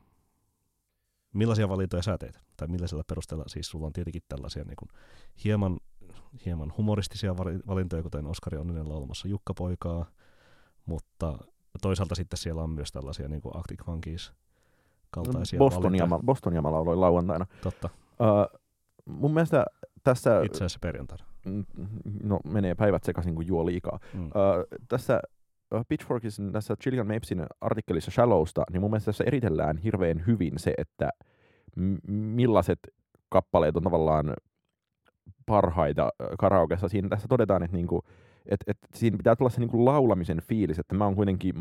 [1.33, 2.39] Millaisia valintoja sä teet?
[2.57, 3.43] Tai millaisella perusteella?
[3.47, 4.89] Siis sulla on tietenkin tällaisia niin kuin
[5.43, 5.77] hieman,
[6.45, 10.05] hieman humoristisia valintoja, kuten Oskari Onninen laulamassa Jukka-poikaa,
[10.85, 11.37] mutta
[11.81, 14.33] toisaalta sitten siellä on myös tällaisia niin kuin Arctic Monkeys
[15.11, 16.07] kaltaisia Bostonia, valintoja.
[16.07, 17.45] mä, Bostonia mä lauloin lauantaina.
[17.63, 18.59] Totta, Uh,
[19.05, 19.65] mun mielestä
[20.03, 21.25] tässä, itse asiassa perjantaina.
[21.45, 21.65] mm,
[22.23, 23.99] no menee päivät sekaisin, kun juo liikaa.
[24.13, 24.25] Mm.
[24.25, 24.31] Uh,
[24.87, 25.19] tässä
[25.87, 31.09] Pitchforkisin, tässä Gillian Mapesin artikkelissa Shallowsta, niin mun mielestä tässä eritellään hirveän hyvin se, että
[32.07, 32.79] millaiset
[33.29, 34.33] kappaleet on tavallaan
[35.45, 36.87] parhaita ö, karaokessa.
[36.87, 38.01] Siinä tässä todetaan, että niinku,
[38.45, 41.55] et, et siinä pitää tulla se niinku laulamisen fiilis, että mä oon kuitenkin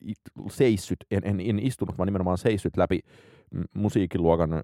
[0.00, 3.00] it, seissyt, en, en, en istunut, vaan nimenomaan seissyt läpi
[3.74, 4.60] musiikkiluokan ö,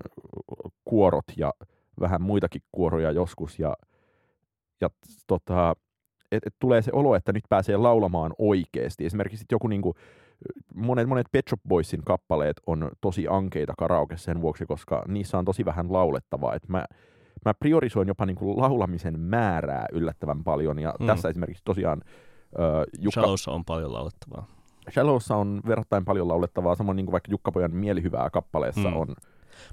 [0.84, 1.52] kuorot ja
[2.00, 3.58] vähän muitakin kuoroja joskus.
[3.58, 3.76] Ja,
[4.80, 4.88] ja
[5.26, 5.74] tota,
[6.32, 9.06] et, et tulee se olo, että nyt pääsee laulamaan oikeasti.
[9.06, 9.94] Esimerkiksi joku niinku,
[10.74, 15.44] monet, monet Pet Shop Boysin kappaleet on tosi ankeita karaoke sen vuoksi, koska niissä on
[15.44, 16.54] tosi vähän laulettavaa.
[16.54, 16.84] Et mä,
[17.44, 21.06] mä priorisoin jopa niinku laulamisen määrää yllättävän paljon, ja Mm.
[21.06, 22.02] tässä esimerkiksi tosiaan
[22.58, 24.46] ö, Jukka, Shallowssa on paljon laulettavaa.
[24.90, 28.96] Shallowssa on verrattain paljon laulettavaa, samoin niin kuin vaikka Jukkapojan mielihyvää kappaleessa mm.
[28.96, 29.08] on.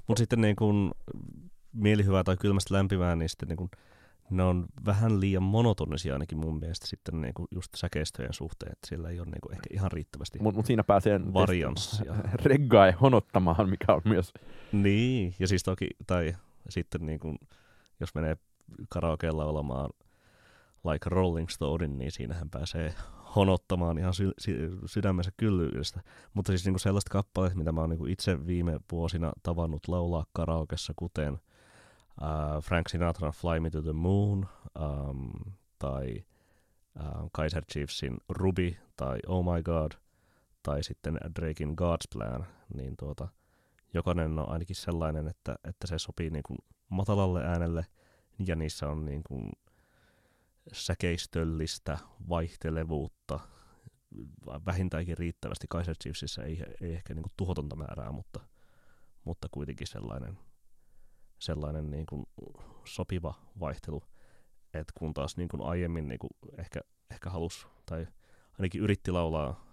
[0.06, 0.90] Mutta sitten niin kun
[1.72, 3.68] mielihyvää tai kylmästä lämpimää, niin sitten niin kun,
[4.30, 8.88] ne on vähän liian monotonisia ainakin mun mielestä sitten niin kun just säkeistöjen suhteen, että
[8.88, 12.14] siellä ei ole niin kun ehkä ihan riittävästi Mutta mut siinä pääsee varianssia.
[12.44, 14.32] reggae honottamaan, mikä on myös
[14.72, 16.36] Niin, ja siis toki, tai
[16.68, 17.38] sitten niin kun,
[18.00, 18.36] jos menee
[18.88, 19.90] karaokeella olamaan
[20.84, 22.94] like Rolling Stonein, niin siinähän pääsee
[23.36, 26.00] honottamaan ihan sy- sy- sydämensä kyllyydestä.
[26.34, 30.92] Mutta siis niinku sellaiset kappaleet, mitä mä oon niinku itse viime vuosina tavannut laulaa karaokessa,
[30.96, 31.38] kuten
[32.22, 34.48] uh, Frank Sinatran Fly Me to the Moon,
[34.78, 35.30] um,
[35.78, 36.24] tai
[37.00, 39.92] uh, Kaiser Chiefsin Ruby, tai Oh My God,
[40.62, 43.28] tai sitten Drakein God's Plan, niin tuota,
[43.94, 46.58] jokainen on ainakin sellainen, että, että se sopii niin kuin
[46.88, 47.86] matalalle äänelle
[48.46, 49.52] ja niissä on niin kuin
[50.72, 51.98] säkeistöllistä
[52.28, 53.40] vaihtelevuutta
[54.66, 55.66] vähintäänkin riittävästi.
[55.70, 58.40] Kaiser Chiefsissä ei, ei ehkä niin kuin tuhotonta määrää, mutta,
[59.24, 60.38] mutta kuitenkin sellainen,
[61.38, 62.26] sellainen niin kuin
[62.84, 64.02] sopiva vaihtelu.
[64.74, 66.80] Et kun taas niin kuin aiemmin niin kuin ehkä,
[67.10, 68.06] ehkä halus tai
[68.58, 69.68] ainakin yritti laulaa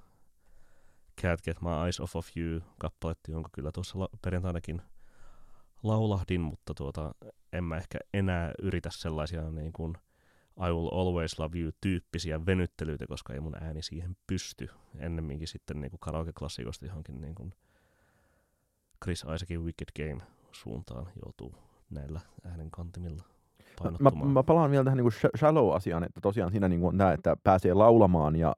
[1.22, 4.82] Can't Get My Eyes Off of You kappaletta, jonka kyllä tuossa la- perjantainakin
[5.84, 7.16] laulahdin, mutta tuota,
[7.54, 9.98] en mä ehkä enää yritä sellaisia niin kuin
[10.58, 14.70] I Will Always Love You tyyppisiä venyttelyitä, koska ei mun ääni siihen pysty.
[14.98, 17.54] Ennemminkin sitten niin kuin karaoke-klassikoista johonkin niin kuin
[19.04, 20.24] Chris Isaacin Wicked Game
[20.56, 21.56] suuntaan joutuu
[21.90, 23.24] näillä äänen kantimilla
[24.00, 27.74] Mä, mä palaan vielä tähän niin Shallow-asiaan, että tosiaan siinä niin kuin tämä, että pääsee
[27.74, 28.56] laulamaan ja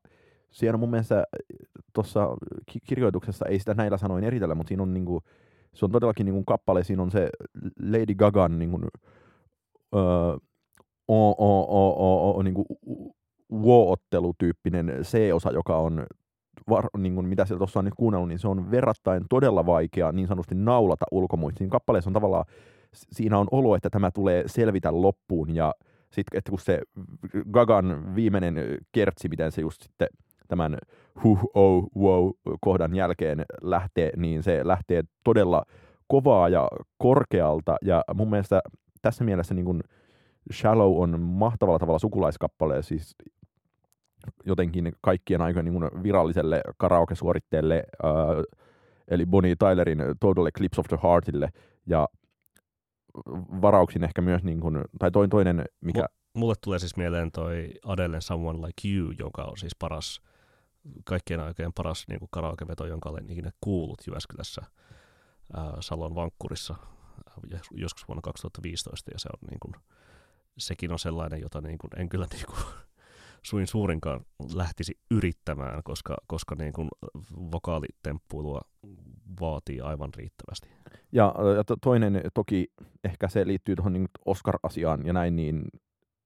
[0.51, 1.23] siinä on mun mielestä
[1.93, 2.27] tuossa
[2.65, 5.23] ki- kirjoituksessa ei sitä näillä sanoin eritellä, mutta siinä on niinku,
[5.73, 7.29] se on todellakin niinku kappale, siinä on se
[7.79, 8.79] Lady Gagan niinku,
[9.95, 10.01] öö,
[11.07, 12.65] o, o, o, o, o, niinku,
[13.51, 16.05] wo-ottelutyyppinen C-osa, joka on
[16.69, 20.11] var, niin kuin mitä sieltä tuossa on nyt kuunnellut, niin se on verrattain todella vaikea
[20.11, 21.57] niin sanotusti naulata ulkomuista.
[21.57, 22.45] Siinä kappaleessa on tavallaan,
[22.93, 25.73] siinä on olo, että tämä tulee selvitä loppuun ja
[26.09, 26.81] sitten että kun se
[27.51, 30.07] Gagan viimeinen kertsi, miten se just sitten
[30.47, 30.77] tämän
[31.23, 32.29] huh, oh, wow
[32.61, 35.63] kohdan jälkeen lähtee, niin se lähtee todella
[36.07, 38.61] kovaa ja korkealta ja mun mielestä
[39.01, 39.81] tässä mielessä niin kuin
[40.53, 43.15] Shallow on mahtavalla tavalla sukulaiskappale, siis
[44.45, 48.11] jotenkin kaikkien aikojen niin viralliselle karaoke-suoritteelle, äh,
[49.07, 51.49] eli Bonnie Tylerin Total Eclipse of the Heartille,
[51.85, 52.07] ja
[53.61, 56.05] varauksin ehkä myös, niin kuin, tai toinen, toinen mikä...
[56.33, 60.21] Mulle tulee siis mieleen toi Adelen Someone Like You, joka on siis paras,
[61.05, 64.61] kaikkien aikojen paras niin kuin karaokeveto, jonka olen ikinä kuullut Jyväskylässä
[65.57, 66.75] äh, Salon Vankkurissa
[67.53, 69.73] äh, joskus vuonna 2015, ja se on niin kuin,
[70.57, 72.59] sekin on sellainen, jota niin kuin, en kyllä niin kuin,
[73.47, 74.21] suin suurinkaan
[74.53, 76.87] lähtisi yrittämään, koska, koska niin kuin
[77.51, 78.61] vokaalitemppuilua
[79.41, 80.69] vaatii aivan riittävästi.
[81.11, 82.67] Ja, ja to, toinen toki
[83.03, 85.63] ehkä se liittyy tuohon niin Oscar-asiaan ja näin, niin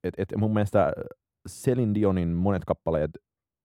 [0.04, 0.94] et, et mun mielestä
[1.50, 3.12] Celine Dionin monet kappaleet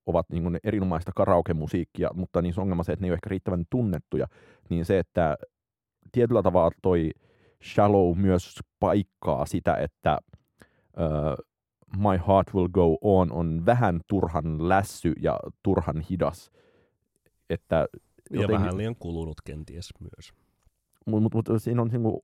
[0.07, 3.31] ovat niin kuin erinomaista karaoke-musiikkia, mutta niissä on ongelma se, että ne ei ole ehkä
[3.31, 4.27] riittävän tunnettuja,
[4.71, 5.37] niin se, että
[6.13, 7.11] tietyllä tavalla toi
[7.65, 10.19] Shallow myös paikkaa sitä, että
[11.01, 11.35] öö,
[11.97, 16.51] My Heart Will Go On on vähän turhan lässy ja turhan hidas.
[17.51, 17.87] Että
[18.31, 20.33] jotenkin, ja vähän liian kulunut kenties myös.
[21.07, 22.23] Mutta mut, mut, siinä on niinku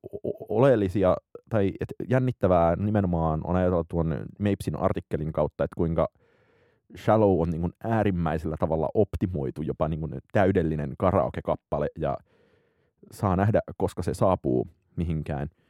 [0.49, 1.17] oleellisia
[1.51, 6.09] tai et jännittävää nimenomaan on ajatella tuon Mapesin artikkelin kautta, että kuinka
[6.97, 12.17] Shallow on niinku äärimmäisellä tavalla optimoitu, jopa niinku täydellinen karaoke-kappale ja
[13.13, 15.49] saa nähdä, koska se saapuu mihinkään–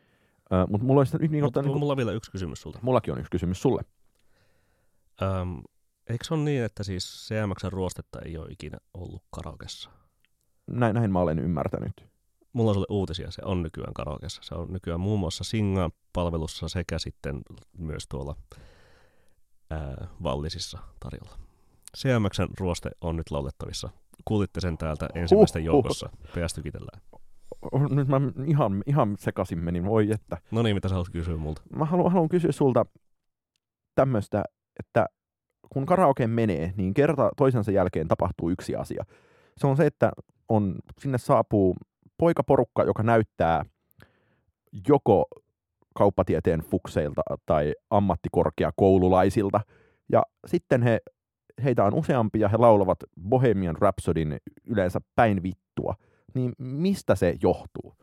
[0.68, 2.78] Mutta mulla olisi niin, Mut, niin, mulla on vielä yksi kysymys sulta.
[2.82, 3.82] Mullakin on yksi kysymys sulle.
[5.22, 5.62] Um,
[6.09, 9.90] eikö se ole niin, että siis CMXn ruostetta ei ole ikinä ollut karaokessa?
[10.66, 12.07] Näin, näin mä olen ymmärtänyt.
[12.53, 14.42] Mulla on sulle uutisia, se on nykyään karaokessa.
[14.44, 17.40] Se on nykyään muun muassa Singa-palvelussa sekä sitten
[17.78, 18.36] myös tuolla
[19.70, 21.38] ää, Vallisissa tarjolla.
[21.96, 23.90] CMXn ruoste on nyt laulettavissa.
[24.24, 26.11] Kuulitte sen täältä ensimmäisten joukossa.
[26.26, 27.03] PS tykitellään
[27.90, 30.38] nyt mä ihan, ihan sekasin menin, voi että.
[30.50, 31.62] No niin, mitä sä haluat kysyä multa?
[31.76, 32.86] Mä haluan, haluan kysyä sulta
[33.94, 34.44] tämmöistä,
[34.78, 35.06] että
[35.72, 39.04] kun karaoke menee, niin kerta toisensa jälkeen tapahtuu yksi asia.
[39.56, 40.12] Se on se, että
[40.48, 41.76] on, sinne saapuu
[42.18, 43.64] poikaporukka, joka näyttää
[44.88, 45.26] joko
[45.94, 49.60] kauppatieteen fukseilta tai ammattikorkeakoululaisilta.
[50.12, 51.00] Ja sitten he,
[51.64, 52.98] heitä on useampia, he laulavat
[53.28, 55.94] Bohemian Rhapsodyn yleensä päin vittua–
[56.34, 57.94] niin mistä se johtuu?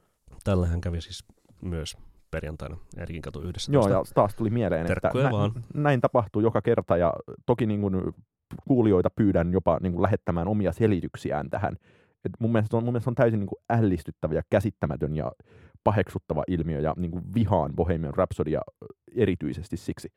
[0.43, 1.23] Tällähän kävi siis
[1.61, 1.97] myös
[2.31, 3.71] perjantaina Erkin katu yhdessä.
[3.71, 5.51] Joo, ja taas tuli mieleen, että nä- vaan.
[5.73, 7.13] näin tapahtuu joka kerta, ja
[7.45, 7.95] toki niin kuin
[8.67, 11.75] kuulijoita pyydän jopa niin kuin lähettämään omia selityksiään tähän.
[12.25, 15.31] Et mun, mielestä on, mun mielestä on täysin niin kuin ällistyttävä ja käsittämätön ja
[15.83, 18.61] paheksuttava ilmiö, ja niin kuin vihaan Bohemian Rhapsodya
[19.15, 20.09] erityisesti siksi.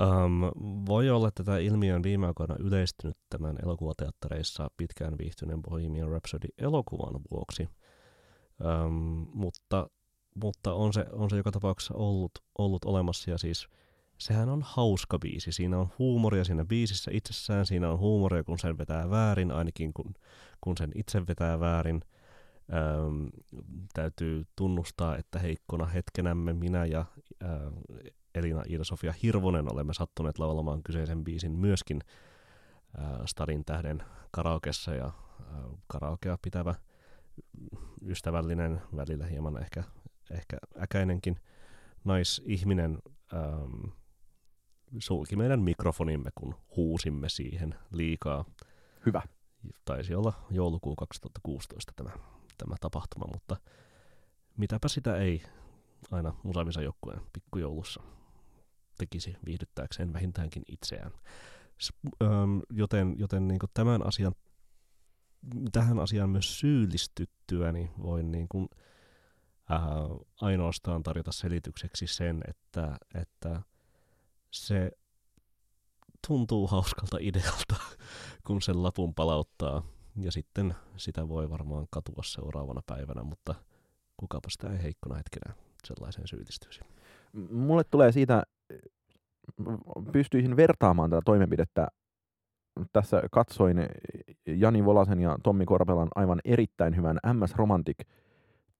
[0.00, 0.40] Um,
[0.86, 6.48] voi olla, että tämä ilmiö on viime aikoina yleistynyt tämän elokuvateattereissa pitkään viihtyneen Bohemian Rhapsody
[6.58, 7.68] elokuvan vuoksi,
[8.84, 8.92] um,
[9.34, 9.90] mutta,
[10.34, 13.68] mutta on, se, on se joka tapauksessa ollut, ollut olemassa ja siis
[14.18, 15.52] sehän on hauska biisi.
[15.52, 20.14] Siinä on huumoria siinä biisissä itsessään, siinä on huumoria kun sen vetää väärin, ainakin kun,
[20.60, 22.02] kun sen itse vetää väärin.
[23.06, 23.28] Um,
[23.94, 27.04] täytyy tunnustaa, että heikkona hetkenämme minä ja
[27.44, 27.72] uh,
[28.36, 32.00] Elina Iida-Sofia Hirvonen olemme sattuneet laulamaan kyseisen biisin myöskin
[32.98, 35.14] äh, Stadin tähden karaokessa ja äh,
[35.86, 36.74] karaokea pitävä
[38.02, 39.84] ystävällinen, välillä hieman ehkä,
[40.30, 41.36] ehkä äkäinenkin
[42.04, 42.98] naisihminen
[43.34, 43.90] ähm,
[44.98, 48.44] sulki meidän mikrofonimme, kun huusimme siihen liikaa.
[49.06, 49.22] Hyvä.
[49.84, 52.10] Taisi olla joulukuu 2016 tämä,
[52.58, 53.56] tämä tapahtuma, mutta
[54.56, 55.42] mitäpä sitä ei
[56.10, 58.02] aina Musavisa joukkueen pikkujoulussa
[58.98, 61.12] tekisi viihdyttääkseen vähintäänkin itseään.
[62.22, 64.32] Ähm, joten joten niin tämän asian,
[65.72, 68.68] tähän asiaan myös syyllistyttyä, niin voin niin kuin,
[69.70, 69.80] äh,
[70.40, 73.62] ainoastaan tarjota selitykseksi sen, että, että
[74.50, 74.90] se
[76.26, 77.76] tuntuu hauskalta idealta,
[78.46, 79.82] kun sen lapun palauttaa.
[80.20, 83.54] Ja sitten sitä voi varmaan katua seuraavana päivänä, mutta
[84.16, 86.80] kukapa sitä ei heikkona hetkenä sellaiseen syyllistyisi.
[87.50, 88.42] Mulle tulee siitä
[90.12, 91.88] pystyisin vertaamaan tätä toimenpidettä.
[92.92, 93.76] Tässä katsoin
[94.46, 97.98] Jani Volasen ja Tommi Korpelan aivan erittäin hyvän MS Romantic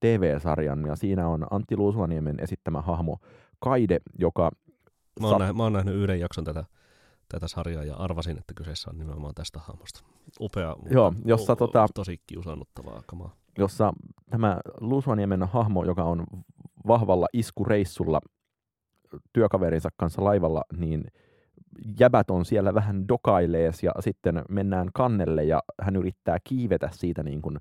[0.01, 3.19] TV-sarjan, ja siinä on Antti Luusuaniemen esittämä hahmo
[3.59, 4.51] Kaide, joka...
[5.21, 6.65] Mä oon, sa- nähnyt, mä oon nähnyt yhden jakson tätä,
[7.29, 10.05] tätä sarjaa ja arvasin, että kyseessä on nimenomaan tästä hahmosta.
[10.41, 13.37] Upea, Joo, jossa o, tota, tosi kiusaannuttavaa kamaa.
[13.59, 13.93] Jossa
[14.31, 16.27] tämä Luusuaniemen hahmo, joka on
[16.87, 18.21] vahvalla iskureissulla
[19.33, 21.05] työkaverinsa kanssa laivalla, niin
[22.01, 27.43] jäbät on siellä vähän dokailees ja sitten mennään kannelle ja hän yrittää kiivetä siitä niin
[27.43, 27.59] kuin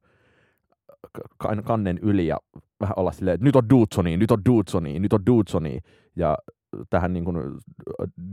[1.63, 2.37] kannen yli ja
[2.79, 5.79] vähän olla silleen, että nyt on Dudesoni, nyt on Dudesoni, nyt on Dudesoni.
[6.15, 6.37] Ja
[6.89, 7.37] tähän niin kuin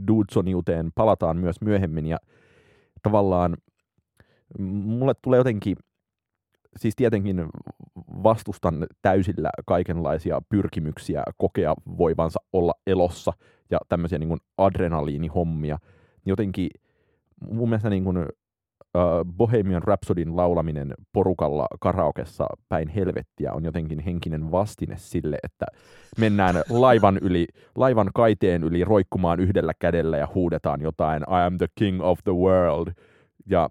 [0.07, 2.17] Dudesoniuteen palataan myös myöhemmin ja
[3.03, 3.57] tavallaan
[4.59, 5.77] mulle tulee jotenkin
[6.77, 7.45] siis tietenkin
[8.23, 13.33] vastustan täysillä kaikenlaisia pyrkimyksiä kokea voivansa olla elossa
[13.71, 15.77] ja tämmöisiä niin kuin adrenaliinihommia.
[16.25, 16.69] Jotenkin
[17.51, 18.25] mun mielestä niin kuin, uh,
[19.37, 25.65] Bohemian Rhapsodin laulaminen porukalla karaokessa päin helvettiä on jotenkin henkinen vastine sille, että
[26.17, 31.67] mennään laivan, yli, laivan kaiteen yli roikkumaan yhdellä kädellä ja huudetaan jotain I am the
[31.75, 32.87] king of the world–
[33.45, 33.69] ja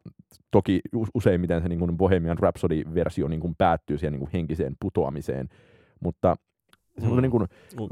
[0.51, 0.81] toki
[1.15, 5.49] useimmiten se niin kuin Bohemian Rhapsody-versio niin kuin päättyy siihen niin kuin henkiseen putoamiseen,
[6.01, 6.37] mutta
[7.01, 7.23] mm.
[7.23, 7.47] niin kuin,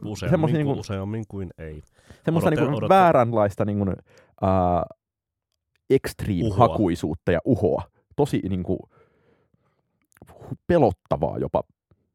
[0.05, 1.83] useammin, niin kuin, useammin kuin ei.
[2.25, 4.99] Semmoista odotte, niin kuin vääränlaista niin kuin, uh,
[5.91, 7.83] extreme-hakuisuutta ja uhoa.
[8.17, 8.79] Tosi niin kuin,
[10.67, 11.63] pelottavaa jopa.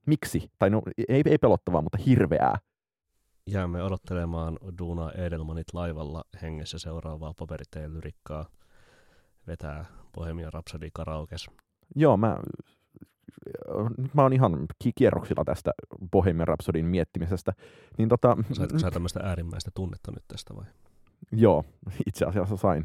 [0.05, 0.51] Miksi?
[0.59, 2.57] Tai no, ei, ei pelottavaa, mutta hirveää.
[3.47, 8.45] Jäämme odottelemaan Duuna Edelmanit laivalla hengessä seuraavaa paperiteen lyrikkaa
[9.47, 9.85] vetää
[10.15, 11.47] Bohemian Rhapsody karaokes.
[11.95, 12.37] Joo, mä,
[14.13, 15.71] mä oon ihan kierroksilla tästä
[16.11, 17.53] Bohemian Rhapsodyn miettimisestä.
[17.97, 20.65] Niin tota, Saitko sä tämmöistä äärimmäistä tunnetta nyt tästä vai?
[21.31, 21.63] Joo,
[22.07, 22.83] itse asiassa sain.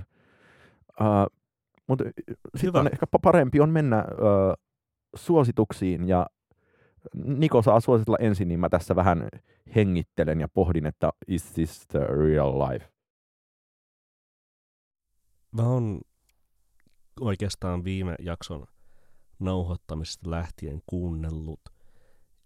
[1.01, 1.37] Uh,
[1.87, 2.05] mutta
[2.57, 4.65] sitten ehkä parempi on mennä uh,
[5.17, 6.27] suosituksiin ja
[7.15, 9.29] Niko saa suositella ensin, niin mä tässä vähän
[9.75, 12.89] hengittelen ja pohdin, että is this the real life?
[15.53, 16.01] Mä oon
[17.21, 18.67] oikeastaan viime jakson
[19.39, 21.61] nauhoittamisesta lähtien kuunnellut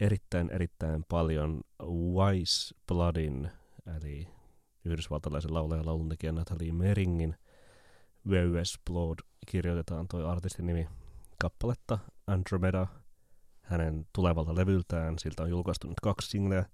[0.00, 3.50] erittäin erittäin paljon Wise Bloodin,
[3.96, 4.28] eli
[4.84, 7.36] yhdysvaltalaisen laulajan lauluntekijän Natalie Meringin
[8.28, 10.88] Wes Blood kirjoitetaan toi artistin nimi
[11.38, 12.86] kappaletta Andromeda
[13.62, 15.18] hänen tulevalta levyltään.
[15.18, 16.64] Siltä on julkaistu nyt kaksi singleä.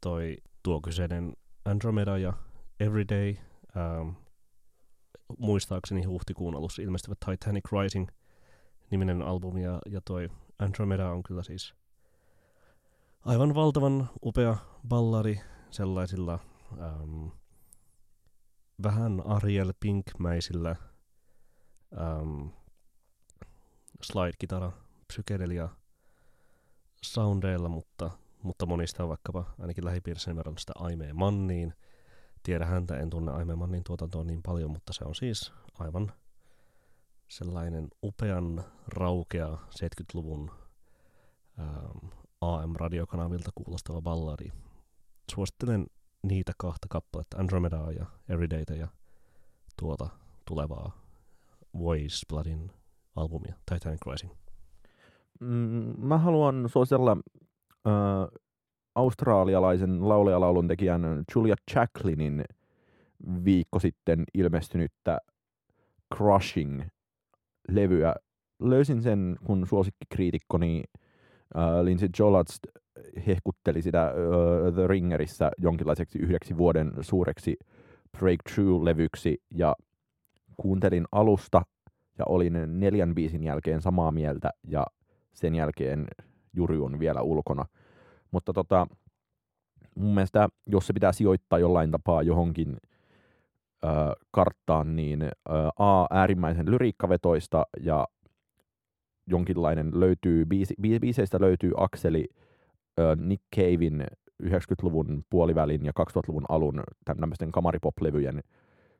[0.00, 1.32] Toi tuo kyseinen
[1.64, 2.32] Andromeda ja
[2.80, 3.34] Everyday
[4.00, 4.14] um,
[5.38, 8.08] muistaakseni huhtikuun alussa ilmestyvä Titanic Rising
[8.90, 11.74] niminen albumi ja, ja toi Andromeda on kyllä siis
[13.24, 14.56] aivan valtavan upea
[14.88, 16.38] ballari sellaisilla
[16.82, 17.26] ähm,
[18.82, 20.76] vähän Ariel Pink-mäisillä
[21.98, 22.48] ähm,
[24.02, 24.72] slide-kitara
[25.06, 25.68] psykedelia
[27.02, 28.10] soundeilla, mutta,
[28.42, 31.74] mutta monista on vaikkapa ainakin lähipiirissä verran sitä Aimee Manniin–
[32.44, 36.12] tiedä häntä, en tunne Aimemannin tuotantoa niin paljon, mutta se on siis aivan
[37.28, 40.50] sellainen upean raukea 70-luvun
[41.58, 42.08] ähm,
[42.40, 44.52] AM-radiokanavilta kuulostava balladi.
[45.34, 45.86] Suosittelen
[46.22, 48.88] niitä kahta kappaletta, Andromedaa ja Everydayta ja
[49.78, 50.08] tuota
[50.44, 51.04] tulevaa
[51.78, 52.70] Voice Bloodin
[53.16, 54.32] albumia, Titanic Rising.
[55.40, 57.16] Mm, mä haluan suositella
[57.86, 58.40] äh,
[58.94, 62.44] australialaisen laulajalaulun tekijän Julia Jacklinin
[63.44, 65.18] viikko sitten ilmestynyttä
[66.14, 68.14] Crushing-levyä.
[68.60, 70.82] Löysin sen, kun suosikkikriitikkoni
[71.56, 72.58] äh, Lindsay Jollatz
[73.26, 74.12] hehkutteli sitä äh,
[74.74, 77.56] The Ringerissä jonkinlaiseksi yhdeksi vuoden suureksi
[78.18, 79.74] breakthrough-levyksi ja
[80.56, 81.62] kuuntelin alusta
[82.18, 84.86] ja olin neljän biisin jälkeen samaa mieltä ja
[85.32, 86.06] sen jälkeen
[86.52, 87.64] Juri on vielä ulkona–
[88.34, 88.86] mutta tota,
[89.96, 92.76] mun mielestä, jos se pitää sijoittaa jollain tapaa johonkin
[93.84, 93.88] ö,
[94.30, 95.30] karttaan, niin ö,
[95.78, 98.08] A, äärimmäisen lyriikkavetoista ja
[99.26, 102.28] jonkinlainen löytyy, biisi, biiseistä löytyy akseli
[102.98, 104.06] ö, Nick Cavein
[104.42, 108.42] 90-luvun puolivälin ja 2000-luvun alun tämmöisten kamaripop-levyjen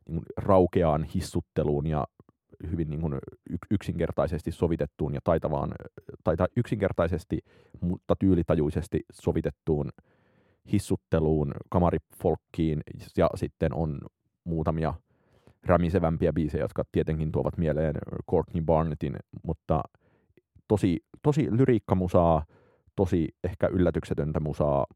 [0.09, 2.05] niin raukeaan hissutteluun ja
[2.71, 3.15] hyvin niin kuin
[3.71, 5.75] yksinkertaisesti sovitettuun ja taitavaan,
[6.25, 7.39] tai yksinkertaisesti,
[7.81, 9.91] mutta tyylitajuisesti sovitettuun
[10.73, 12.81] hissutteluun, kamarifolkkiin
[13.17, 14.01] ja sitten on
[14.45, 14.95] muutamia
[15.67, 17.95] rämisevämpiä biisejä, jotka tietenkin tuovat mieleen
[18.31, 19.83] Courtney Barnettin, mutta
[20.69, 22.45] tosi, tosi lyriikkamusaa,
[22.97, 24.87] tosi ehkä yllätyksetöntä musaa,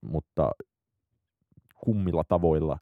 [0.00, 0.50] mutta
[1.84, 2.78] kummilla tavoilla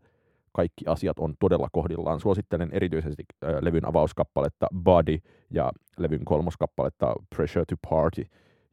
[0.52, 2.20] kaikki asiat on todella kohdillaan.
[2.20, 3.24] Suosittelen erityisesti
[3.60, 5.18] levyn avauskappaletta Body
[5.50, 8.24] ja levyn kolmoskappaletta Pressure to Party,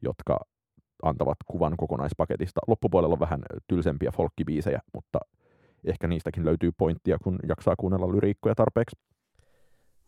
[0.02, 0.40] jotka
[1.02, 2.60] antavat kuvan kokonaispaketista.
[2.66, 5.18] Loppupuolella on vähän tylsempiä folkkibiisejä, mutta
[5.84, 8.96] ehkä niistäkin löytyy pointtia, kun jaksaa kuunnella lyriikkoja tarpeeksi.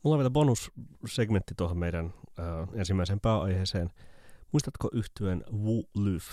[0.02, 3.90] Mulla on vielä bonussegmentti tuohon meidän äh, ensimmäiseen pääaiheeseen.
[4.52, 6.24] Muistatko yhtyeen Wu Lyf?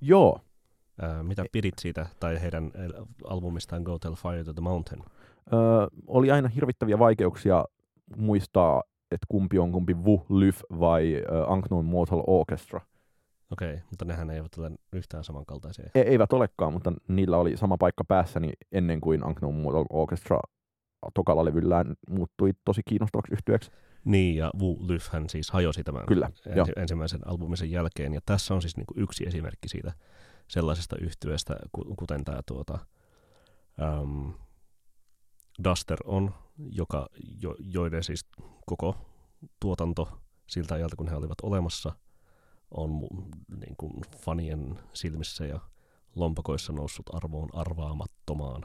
[0.00, 0.40] Joo.
[1.02, 2.72] Äh, mitä pidit siitä tai heidän
[3.24, 5.02] albumistaan Go Tell Fire to the Mountain?
[5.52, 5.58] Öö,
[6.06, 7.64] oli aina hirvittäviä vaikeuksia
[8.16, 12.80] muistaa, että kumpi on kumpi Wu Lyf vai uh, Unknown Mortal Orchestra.
[13.50, 15.90] Okei, okay, mutta nehän eivät ole yhtään samankaltaisia.
[15.94, 20.40] E- eivät olekaan, mutta niillä oli sama paikka päässäni ennen kuin Unknown Mortal Orchestra
[21.14, 23.70] tokalla levyllään muuttui tosi kiinnostavaksi yhtyeeksi.
[24.04, 28.14] Niin, ja Wu Lyfhän siis hajosi tämän Kyllä, ensi, ensimmäisen albumisen jälkeen.
[28.14, 29.92] Ja tässä on siis niin kuin yksi esimerkki siitä
[30.48, 31.56] sellaisesta yhtyeestä,
[31.98, 32.78] kuten tämä tuota,
[34.02, 34.34] um,
[35.64, 37.08] Duster on, joka,
[37.42, 38.26] jo, joiden siis
[38.66, 38.96] koko
[39.60, 41.92] tuotanto siltä ajalta, kun he olivat olemassa,
[42.70, 42.90] on
[43.60, 43.92] niin kuin
[44.24, 45.60] fanien silmissä ja
[46.16, 48.62] lompakoissa noussut arvoon arvaamattomaan.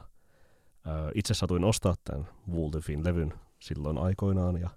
[1.14, 4.70] itse satuin ostaa tämän Wolfin levyn silloin aikoinaan ja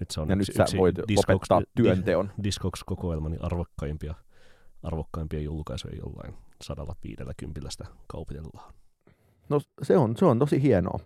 [0.00, 2.30] nyt se on ja yksi, nyt sä yksi voit Discogs, lopettaa työnteon.
[2.42, 4.14] Discogs-kokoelmani arvokkaimpia,
[4.84, 8.74] arvokkaimpia julkaisuja jollain sadalla viidellä kympillä sitä kaupitellaan.
[9.48, 10.98] No se on, se on tosi hienoa.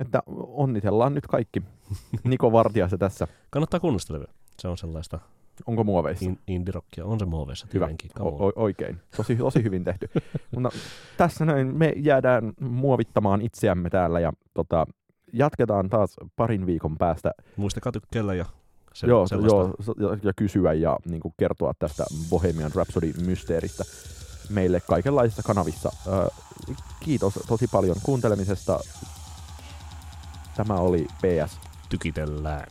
[0.00, 1.62] Että onnitellaan nyt kaikki
[2.24, 3.28] Niko Vartiassa tässä.
[3.50, 4.26] Kannattaa kuunnella
[4.58, 5.18] Se on sellaista
[5.66, 6.24] Onko muoveissa?
[6.24, 7.04] In, indirokkia.
[7.04, 7.66] On se muoveissa.
[7.74, 7.88] Hyvä.
[8.20, 9.00] O- oikein.
[9.16, 10.10] Tosi, tosi hyvin tehty.
[10.54, 10.70] Mutta
[11.16, 14.86] tässä näin me jäädään muovittamaan itseämme täällä ja tota,
[15.32, 17.32] jatketaan taas parin viikon päästä.
[17.56, 18.44] Muistakaa tykkäillä ja
[18.98, 23.84] se, joo, joo, ja, ja kysyä ja niin kuin kertoa tästä Bohemian Rhapsody-mysteeristä
[24.50, 25.92] meille kaikenlaisissa kanavissa.
[26.08, 26.28] Äh,
[27.00, 28.80] kiitos tosi paljon kuuntelemisesta.
[30.56, 31.60] Tämä oli PS.
[31.88, 32.66] Tykitellään.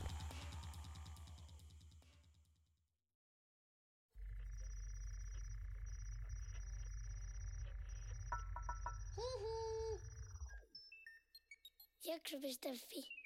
[12.05, 13.16] Jakso.fi